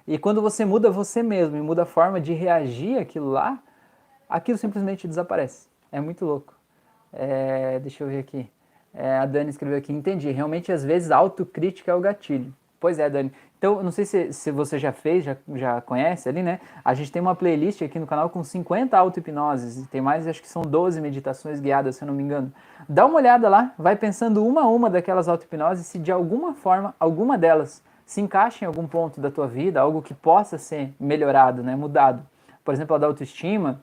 E 0.08 0.18
quando 0.18 0.42
você 0.42 0.64
muda 0.64 0.90
você 0.90 1.22
mesmo 1.22 1.58
e 1.58 1.62
muda 1.62 1.84
a 1.84 1.86
forma 1.86 2.22
de 2.22 2.34
reagir 2.34 2.98
aquilo 2.98 3.30
lá, 3.30 3.60
aquilo 4.30 4.58
simplesmente 4.58 5.08
desaparece. 5.08 5.68
É 5.92 6.00
muito 6.00 6.26
louco. 6.26 6.54
É, 7.14 7.80
deixa 7.80 8.04
eu 8.04 8.08
ver 8.08 8.20
aqui. 8.20 8.50
É, 8.94 9.18
a 9.18 9.26
Dani 9.26 9.50
escreveu 9.50 9.78
aqui, 9.78 9.92
entendi. 9.92 10.32
Realmente, 10.32 10.72
às 10.72 10.84
vezes, 10.84 11.12
autocrítica 11.12 11.92
é 11.92 11.96
o 11.96 12.00
gatilho. 12.00 12.54
Pois 12.80 13.00
é, 13.00 13.10
Dani. 13.10 13.32
Então, 13.58 13.82
não 13.82 13.92
sei 13.92 14.06
se, 14.06 14.32
se 14.32 14.52
você 14.52 14.78
já 14.78 14.92
fez, 14.92 15.24
já, 15.24 15.36
já 15.56 15.82
conhece 15.82 16.30
ali, 16.30 16.44
né? 16.44 16.60
A 16.84 16.94
gente 16.94 17.12
tem 17.12 17.22
uma 17.22 17.36
playlist 17.36 17.82
aqui 17.82 17.98
no 17.98 18.06
canal 18.06 18.30
com 18.30 18.44
50 18.44 18.98
auto-hipnoses. 18.98 19.88
Tem 19.88 20.02
mais, 20.02 20.28
acho 20.28 20.42
que 20.42 20.48
são 20.48 20.62
12 20.62 21.02
meditações 21.02 21.60
guiadas, 21.60 21.96
se 21.96 22.04
eu 22.04 22.08
não 22.08 22.14
me 22.14 22.22
engano. 22.22 22.54
Dá 22.88 23.06
uma 23.06 23.16
olhada 23.16 23.50
lá, 23.50 23.74
vai 23.78 23.96
pensando 23.96 24.46
uma 24.46 24.62
a 24.62 24.68
uma 24.68 24.90
daquelas 24.90 25.28
auto-hipnoses, 25.28 25.88
se 25.88 25.98
de 25.98 26.12
alguma 26.12 26.54
forma, 26.54 26.94
alguma 27.00 27.38
delas 27.38 27.82
se 28.06 28.22
encaixa 28.22 28.64
em 28.64 28.68
algum 28.68 28.88
ponto 28.88 29.20
da 29.20 29.32
tua 29.32 29.48
vida, 29.48 29.82
algo 29.82 30.02
que 30.02 30.14
possa 30.14 30.58
ser 30.58 30.94
melhorado, 31.00 31.64
né? 31.64 31.76
Mudado. 31.76 32.22
Por 32.64 32.74
exemplo, 32.74 32.96
a 32.96 33.00
da 33.00 33.08
autoestima, 33.08 33.82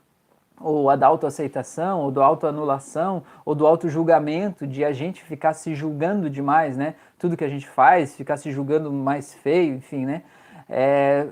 ou 0.60 0.88
a 0.90 0.96
da 0.96 1.06
autoaceitação, 1.06 2.00
ou 2.00 2.10
da 2.10 2.24
autoanulação, 2.24 3.22
ou 3.44 3.54
do 3.54 3.66
auto-julgamento, 3.66 4.66
de 4.66 4.84
a 4.84 4.92
gente 4.92 5.22
ficar 5.22 5.54
se 5.54 5.74
julgando 5.74 6.30
demais, 6.30 6.76
né? 6.76 6.94
Tudo 7.18 7.36
que 7.36 7.44
a 7.44 7.48
gente 7.48 7.68
faz, 7.68 8.14
ficar 8.14 8.36
se 8.36 8.50
julgando 8.50 8.92
mais 8.92 9.34
feio, 9.34 9.74
enfim, 9.74 10.06
né? 10.06 10.22
É, 10.68 11.26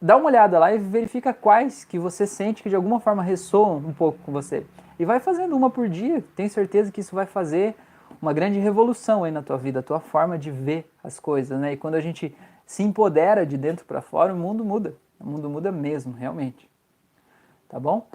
dá 0.00 0.16
uma 0.16 0.26
olhada 0.26 0.58
lá 0.58 0.72
e 0.74 0.78
verifica 0.78 1.32
quais 1.32 1.84
que 1.84 1.98
você 1.98 2.26
sente 2.26 2.62
que 2.62 2.68
de 2.68 2.76
alguma 2.76 3.00
forma 3.00 3.22
ressoam 3.22 3.78
um 3.78 3.92
pouco 3.92 4.18
com 4.24 4.32
você. 4.32 4.66
E 4.98 5.04
vai 5.04 5.18
fazendo 5.18 5.56
uma 5.56 5.70
por 5.70 5.88
dia, 5.88 6.22
tenho 6.36 6.50
certeza 6.50 6.92
que 6.92 7.00
isso 7.00 7.14
vai 7.14 7.26
fazer 7.26 7.74
uma 8.20 8.32
grande 8.32 8.58
revolução 8.58 9.24
aí 9.24 9.32
na 9.32 9.42
tua 9.42 9.56
vida, 9.56 9.80
a 9.80 9.82
tua 9.82 10.00
forma 10.00 10.38
de 10.38 10.50
ver 10.50 10.90
as 11.02 11.18
coisas, 11.18 11.58
né? 11.58 11.72
E 11.72 11.76
quando 11.76 11.94
a 11.94 12.00
gente 12.00 12.34
se 12.66 12.82
empodera 12.82 13.44
de 13.44 13.56
dentro 13.56 13.84
para 13.84 14.00
fora, 14.00 14.32
o 14.32 14.36
mundo 14.36 14.64
muda. 14.64 14.94
O 15.20 15.26
mundo 15.26 15.48
muda 15.50 15.72
mesmo, 15.72 16.12
realmente. 16.12 16.68
Tá 17.68 17.78
bom? 17.80 18.06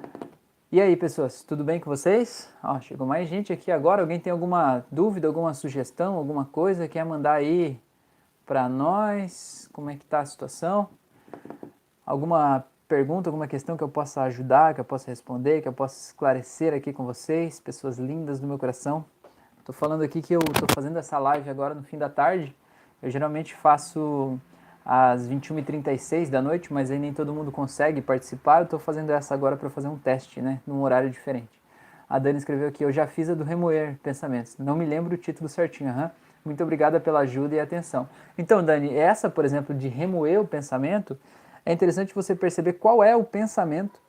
E 0.72 0.80
aí, 0.80 0.96
pessoas, 0.96 1.42
tudo 1.42 1.64
bem 1.64 1.80
com 1.80 1.90
vocês? 1.90 2.48
Ó, 2.64 2.80
chegou 2.80 3.08
mais 3.08 3.28
gente 3.28 3.52
aqui 3.52 3.72
agora. 3.72 4.04
Alguém 4.04 4.20
tem 4.20 4.30
alguma 4.30 4.86
dúvida, 4.92 5.26
alguma 5.26 5.52
sugestão, 5.56 6.14
alguma 6.14 6.46
coisa 6.46 6.88
quer 6.88 7.04
mandar 7.04 7.34
aí 7.34 7.82
para 8.46 8.70
nós? 8.70 9.68
Como 9.74 9.90
é 9.90 9.96
que 9.96 10.06
tá 10.06 10.20
a 10.20 10.26
situação? 10.28 10.88
Alguma 12.06 12.64
pergunta, 12.88 13.30
alguma 13.32 13.48
questão 13.48 13.76
que 13.76 13.84
eu 13.84 13.90
possa 13.90 14.22
ajudar, 14.22 14.76
que 14.76 14.80
eu 14.80 14.86
possa 14.86 15.10
responder, 15.10 15.64
que 15.64 15.68
eu 15.68 15.74
possa 15.74 16.10
esclarecer 16.10 16.72
aqui 16.72 16.94
com 16.94 17.04
vocês, 17.04 17.60
pessoas 17.60 17.98
lindas 17.98 18.40
do 18.40 18.46
meu 18.46 18.60
coração. 18.60 19.04
Estou 19.58 19.74
falando 19.74 20.04
aqui 20.04 20.22
que 20.22 20.36
eu 20.36 20.40
estou 20.54 20.68
fazendo 20.72 21.00
essa 21.00 21.18
live 21.18 21.50
agora 21.50 21.74
no 21.74 21.82
fim 21.82 21.98
da 21.98 22.10
tarde. 22.10 22.56
Eu 23.02 23.10
geralmente 23.10 23.56
faço 23.56 24.40
às 24.92 25.30
21h36 25.30 26.32
da 26.32 26.42
noite, 26.42 26.74
mas 26.74 26.90
aí 26.90 26.98
nem 26.98 27.14
todo 27.14 27.32
mundo 27.32 27.52
consegue 27.52 28.02
participar. 28.02 28.62
Eu 28.62 28.64
estou 28.64 28.80
fazendo 28.80 29.12
essa 29.12 29.36
agora 29.36 29.56
para 29.56 29.70
fazer 29.70 29.88
um 29.88 29.96
teste, 29.96 30.42
né, 30.42 30.60
num 30.66 30.82
horário 30.82 31.12
diferente. 31.12 31.62
A 32.10 32.18
Dani 32.18 32.40
escreveu 32.40 32.68
aqui, 32.68 32.84
eu 32.84 32.92
já 32.92 33.06
fiz 33.06 33.30
a 33.30 33.36
do 33.36 33.44
remoer 33.44 34.00
pensamentos. 34.02 34.58
Não 34.58 34.76
me 34.76 34.86
lembro 34.86 35.14
o 35.14 35.18
título 35.18 35.48
certinho, 35.48 35.94
uhum. 35.94 36.10
Muito 36.44 36.64
obrigada 36.64 37.00
pela 37.00 37.20
ajuda 37.20 37.54
e 37.54 37.60
atenção. 37.60 38.10
Então, 38.36 38.64
Dani, 38.64 38.96
essa, 38.96 39.30
por 39.30 39.46
exemplo, 39.46 39.76
de 39.76 39.88
remoer 39.88 40.42
o 40.42 40.48
pensamento, 40.48 41.16
é 41.64 41.72
interessante 41.72 42.16
você 42.16 42.34
perceber 42.34 42.74
qual 42.74 43.04
é 43.04 43.16
o 43.16 43.24
pensamento 43.24 44.02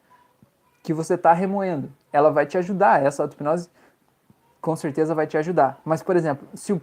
que 0.82 0.94
você 0.94 1.12
está 1.12 1.34
remoendo. 1.34 1.92
Ela 2.10 2.30
vai 2.30 2.46
te 2.46 2.56
ajudar, 2.56 3.04
essa 3.04 3.22
auto-hipnose 3.22 3.68
com 4.60 4.76
certeza 4.76 5.14
vai 5.14 5.26
te 5.26 5.36
ajudar. 5.38 5.80
Mas, 5.84 6.02
por 6.02 6.16
exemplo, 6.16 6.46
se 6.54 6.72
o, 6.72 6.80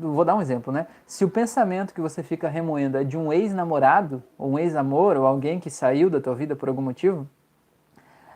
vou 0.00 0.24
dar 0.24 0.34
um 0.34 0.40
exemplo, 0.40 0.72
né? 0.72 0.86
Se 1.06 1.24
o 1.24 1.28
pensamento 1.28 1.92
que 1.92 2.00
você 2.00 2.22
fica 2.22 2.48
remoendo 2.48 2.96
é 2.96 3.04
de 3.04 3.18
um 3.18 3.32
ex-namorado, 3.32 4.22
ou 4.36 4.52
um 4.52 4.58
ex-amor, 4.58 5.16
ou 5.16 5.26
alguém 5.26 5.60
que 5.60 5.70
saiu 5.70 6.08
da 6.08 6.20
tua 6.20 6.34
vida 6.34 6.56
por 6.56 6.68
algum 6.68 6.82
motivo, 6.82 7.26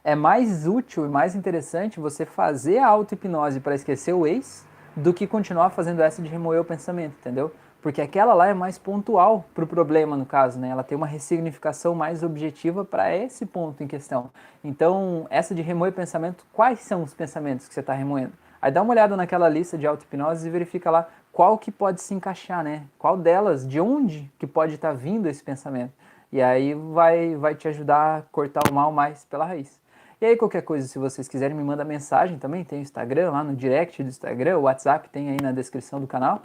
é 0.05 0.15
mais 0.15 0.67
útil 0.67 1.07
e 1.07 1.09
mais 1.09 1.35
interessante 1.35 2.01
você 2.01 2.27
fazer 2.27 2.79
a 2.79 2.89
auto-hipnose 2.89 3.61
para 3.61 3.75
esquecer 3.75 4.13
o 4.13 4.27
ex 4.27 4.67
do 4.97 5.15
que 5.15 5.27
continuar 5.27 5.71
fazendo 5.71 6.03
essa 6.03 6.21
de 6.21 6.29
remoer 6.29 6.61
o 6.61 6.65
pensamento, 6.65 7.15
entendeu? 7.21 7.53
Porque 7.81 8.01
aquela 8.01 8.35
lá 8.35 8.47
é 8.47 8.55
mais 8.55 8.79
pontual 8.79 9.45
para 9.55 9.65
o 9.65 9.67
problema, 9.67 10.17
no 10.17 10.27
caso, 10.27 10.59
né? 10.59 10.69
Ela 10.69 10.85
tem 10.85 10.97
uma 10.97 11.07
ressignificação 11.07 11.95
mais 11.95 12.23
objetiva 12.23 12.85
para 12.85 13.15
esse 13.17 13.47
ponto 13.47 13.83
em 13.83 13.89
questão. 13.89 14.31
Então, 14.63 15.27
essa 15.31 15.55
de 15.55 15.63
remoer 15.63 15.93
pensamento, 15.93 16.45
quais 16.53 16.81
são 16.81 17.03
os 17.03 17.15
pensamentos 17.15 17.67
que 17.67 17.75
você 17.75 17.81
está 17.81 17.93
remoendo? 17.93 18.33
Aí 18.63 18.71
dá 18.71 18.81
uma 18.81 18.93
olhada 18.93 19.17
naquela 19.17 19.49
lista 19.49 19.77
de 19.77 19.89
auto-hipnose 19.89 20.47
e 20.47 20.51
verifica 20.51 20.89
lá 20.89 21.09
qual 21.33 21.59
que 21.59 21.73
pode 21.73 22.01
se 22.01 22.15
encaixar, 22.15 22.63
né? 22.63 22.85
Qual 22.97 23.17
delas, 23.17 23.67
de 23.67 23.81
onde 23.81 24.31
que 24.39 24.47
pode 24.47 24.77
estar 24.77 24.91
tá 24.91 24.95
vindo 24.95 25.29
esse 25.29 25.43
pensamento. 25.43 25.93
E 26.31 26.41
aí 26.41 26.73
vai, 26.73 27.35
vai 27.35 27.57
te 27.57 27.67
ajudar 27.67 28.19
a 28.19 28.23
cortar 28.31 28.71
o 28.71 28.73
mal 28.73 28.93
mais 28.93 29.25
pela 29.25 29.45
raiz. 29.45 29.81
E 30.21 30.25
aí 30.25 30.37
qualquer 30.37 30.63
coisa, 30.63 30.87
se 30.87 30.97
vocês 30.97 31.27
quiserem, 31.27 31.57
me 31.57 31.65
manda 31.65 31.85
mensagem 31.85 32.39
também, 32.39 32.65
tem 32.65 32.79
o 32.79 32.83
Instagram 32.83 33.33
lá 33.33 33.43
no 33.43 33.57
direct 33.57 34.01
do 34.01 34.09
Instagram, 34.09 34.59
o 34.59 34.63
WhatsApp 34.63 35.09
tem 35.09 35.31
aí 35.31 35.39
na 35.43 35.51
descrição 35.51 36.01
do 36.01 36.07
canal, 36.07 36.41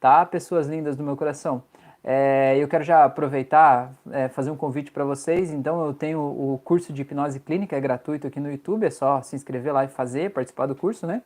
tá? 0.00 0.26
Pessoas 0.26 0.66
lindas 0.66 0.96
do 0.96 1.04
meu 1.04 1.16
coração. 1.16 1.62
É, 2.02 2.56
eu 2.58 2.66
quero 2.66 2.82
já 2.82 3.04
aproveitar, 3.04 3.92
é, 4.10 4.28
fazer 4.28 4.50
um 4.50 4.56
convite 4.56 4.90
para 4.90 5.04
vocês. 5.04 5.52
Então, 5.52 5.84
eu 5.84 5.94
tenho 5.94 6.18
o 6.18 6.60
curso 6.64 6.92
de 6.92 7.02
hipnose 7.02 7.38
clínica, 7.38 7.76
é 7.76 7.80
gratuito 7.80 8.26
aqui 8.26 8.40
no 8.40 8.50
YouTube, 8.50 8.84
é 8.84 8.90
só 8.90 9.22
se 9.22 9.36
inscrever 9.36 9.72
lá 9.72 9.84
e 9.84 9.88
fazer, 9.88 10.32
participar 10.32 10.66
do 10.66 10.74
curso, 10.74 11.06
né? 11.06 11.22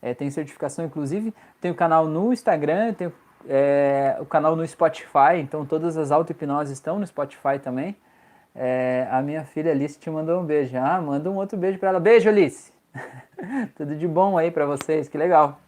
É, 0.00 0.14
tem 0.14 0.30
certificação, 0.30 0.84
inclusive. 0.84 1.34
Tem 1.60 1.70
o 1.70 1.74
canal 1.74 2.06
no 2.06 2.32
Instagram, 2.32 2.94
tem 2.94 3.12
é, 3.48 4.16
o 4.20 4.26
canal 4.26 4.56
no 4.56 4.66
Spotify, 4.66 5.38
então 5.40 5.64
todas 5.64 5.96
as 5.96 6.10
auto-hipnoses 6.10 6.72
estão 6.72 6.98
no 6.98 7.06
Spotify 7.06 7.58
também. 7.62 7.96
É, 8.54 9.06
a 9.10 9.20
minha 9.20 9.44
filha 9.44 9.70
Alice 9.70 9.98
te 9.98 10.10
mandou 10.10 10.40
um 10.40 10.44
beijo. 10.44 10.76
Ah, 10.78 11.00
manda 11.00 11.30
um 11.30 11.36
outro 11.36 11.58
beijo 11.58 11.78
para 11.78 11.90
ela. 11.90 12.00
Beijo, 12.00 12.28
Alice! 12.28 12.72
Tudo 13.76 13.94
de 13.94 14.08
bom 14.08 14.38
aí 14.38 14.50
para 14.50 14.64
vocês, 14.64 15.08
que 15.08 15.18
legal. 15.18 15.60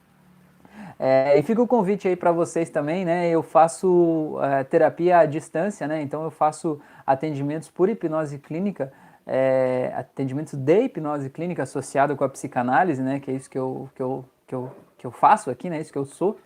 É, 0.99 1.39
e 1.39 1.43
fica 1.43 1.63
o 1.63 1.67
convite 1.67 2.09
aí 2.09 2.17
para 2.17 2.33
vocês 2.33 2.71
também, 2.71 3.05
né? 3.05 3.29
Eu 3.29 3.43
faço 3.43 4.39
é, 4.43 4.65
terapia 4.65 5.19
à 5.19 5.27
distância, 5.27 5.87
né? 5.87 6.03
Então 6.03 6.25
eu 6.25 6.31
faço 6.31 6.81
atendimentos 7.07 7.71
por 7.71 7.89
hipnose 7.89 8.39
clínica 8.39 8.93
é, 9.29 9.93
atendimentos 9.95 10.55
de 10.55 10.85
hipnose 10.85 11.29
clínica 11.29 11.63
associado 11.63 12.17
com 12.17 12.25
a 12.25 12.29
psicanálise, 12.29 13.03
né, 13.03 13.21
que 13.21 13.31
é 13.31 13.35
isso 13.35 13.51
que 13.51 13.59
eu, 13.59 13.91
que 13.95 14.03
eu, 14.03 14.25
que 14.47 14.55
eu, 14.55 14.73
que 14.97 15.07
eu 15.07 15.11
faço 15.11 15.51
aqui, 15.51 15.69
né, 15.69 15.79
isso 15.79 15.93
que 15.93 15.99
eu 15.99 16.07
sou. 16.07 16.39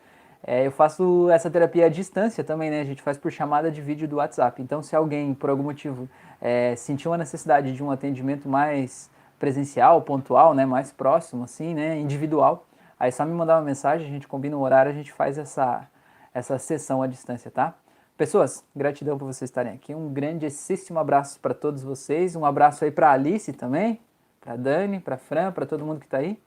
É, 0.45 0.67
eu 0.67 0.73
faço 0.73 1.31
essa 1.31 1.49
terapia 1.49 1.87
à 1.87 1.89
distância 1.89 2.43
também, 2.43 2.69
né? 2.69 2.81
A 2.81 2.85
gente 2.85 3.01
faz 3.01 3.17
por 3.17 3.31
chamada 3.31 3.71
de 3.71 3.81
vídeo 3.81 4.09
do 4.09 4.17
WhatsApp. 4.17 4.61
Então, 4.61 4.83
se 4.83 4.97
alguém, 4.97 5.33
por 5.35 5.49
algum 5.49 5.63
motivo, 5.63 6.09
é, 6.41 6.75
sentiu 6.75 7.13
a 7.13 7.17
necessidade 7.17 7.73
de 7.73 7.81
um 7.81 7.93
atendimento 7.93 8.49
mais 8.49 9.09
presencial, 9.39 10.03
pontual, 10.03 10.53
né? 10.53 10.67
Mais 10.67 10.91
próximo, 10.91 11.45
assim, 11.45 11.75
né? 11.75 11.97
Individual, 11.97 12.67
aí 12.99 13.11
é 13.11 13.13
só 13.13 13.25
me 13.25 13.33
mandar 13.33 13.57
uma 13.57 13.63
mensagem, 13.63 14.05
a 14.05 14.11
gente 14.11 14.27
combina 14.27 14.57
um 14.57 14.61
horário, 14.61 14.91
a 14.91 14.95
gente 14.95 15.13
faz 15.13 15.39
essa, 15.39 15.89
essa 16.35 16.59
sessão 16.59 17.03
à 17.03 17.07
distância, 17.07 17.49
tá? 17.49 17.75
Pessoas, 18.17 18.65
gratidão 18.77 19.19
por 19.19 19.27
vocês 19.27 19.51
estarem 19.51 19.73
aqui. 19.73 19.95
Um 19.95 20.13
grandíssimo 20.13 20.99
abraço 20.99 21.41
para 21.41 21.55
todos 21.55 21.83
vocês. 21.83 22.37
Um 22.37 22.45
abraço 22.45 22.85
aí 22.85 22.91
para 22.91 23.11
Alice 23.11 23.53
também, 23.53 24.01
para 24.41 24.57
Dani, 24.57 25.01
para 25.01 25.17
Fran, 25.17 25.51
para 25.51 25.67
todo 25.67 25.85
mundo 25.85 25.99
que 25.99 26.07
está 26.07 26.19
aí. 26.19 26.39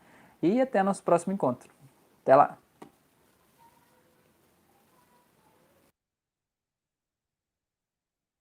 E 0.41 0.61
até 0.61 0.81
nosso 0.83 1.03
próximo 1.03 1.33
encontro. 1.33 1.69
Até 2.21 2.35
lá! 2.35 2.64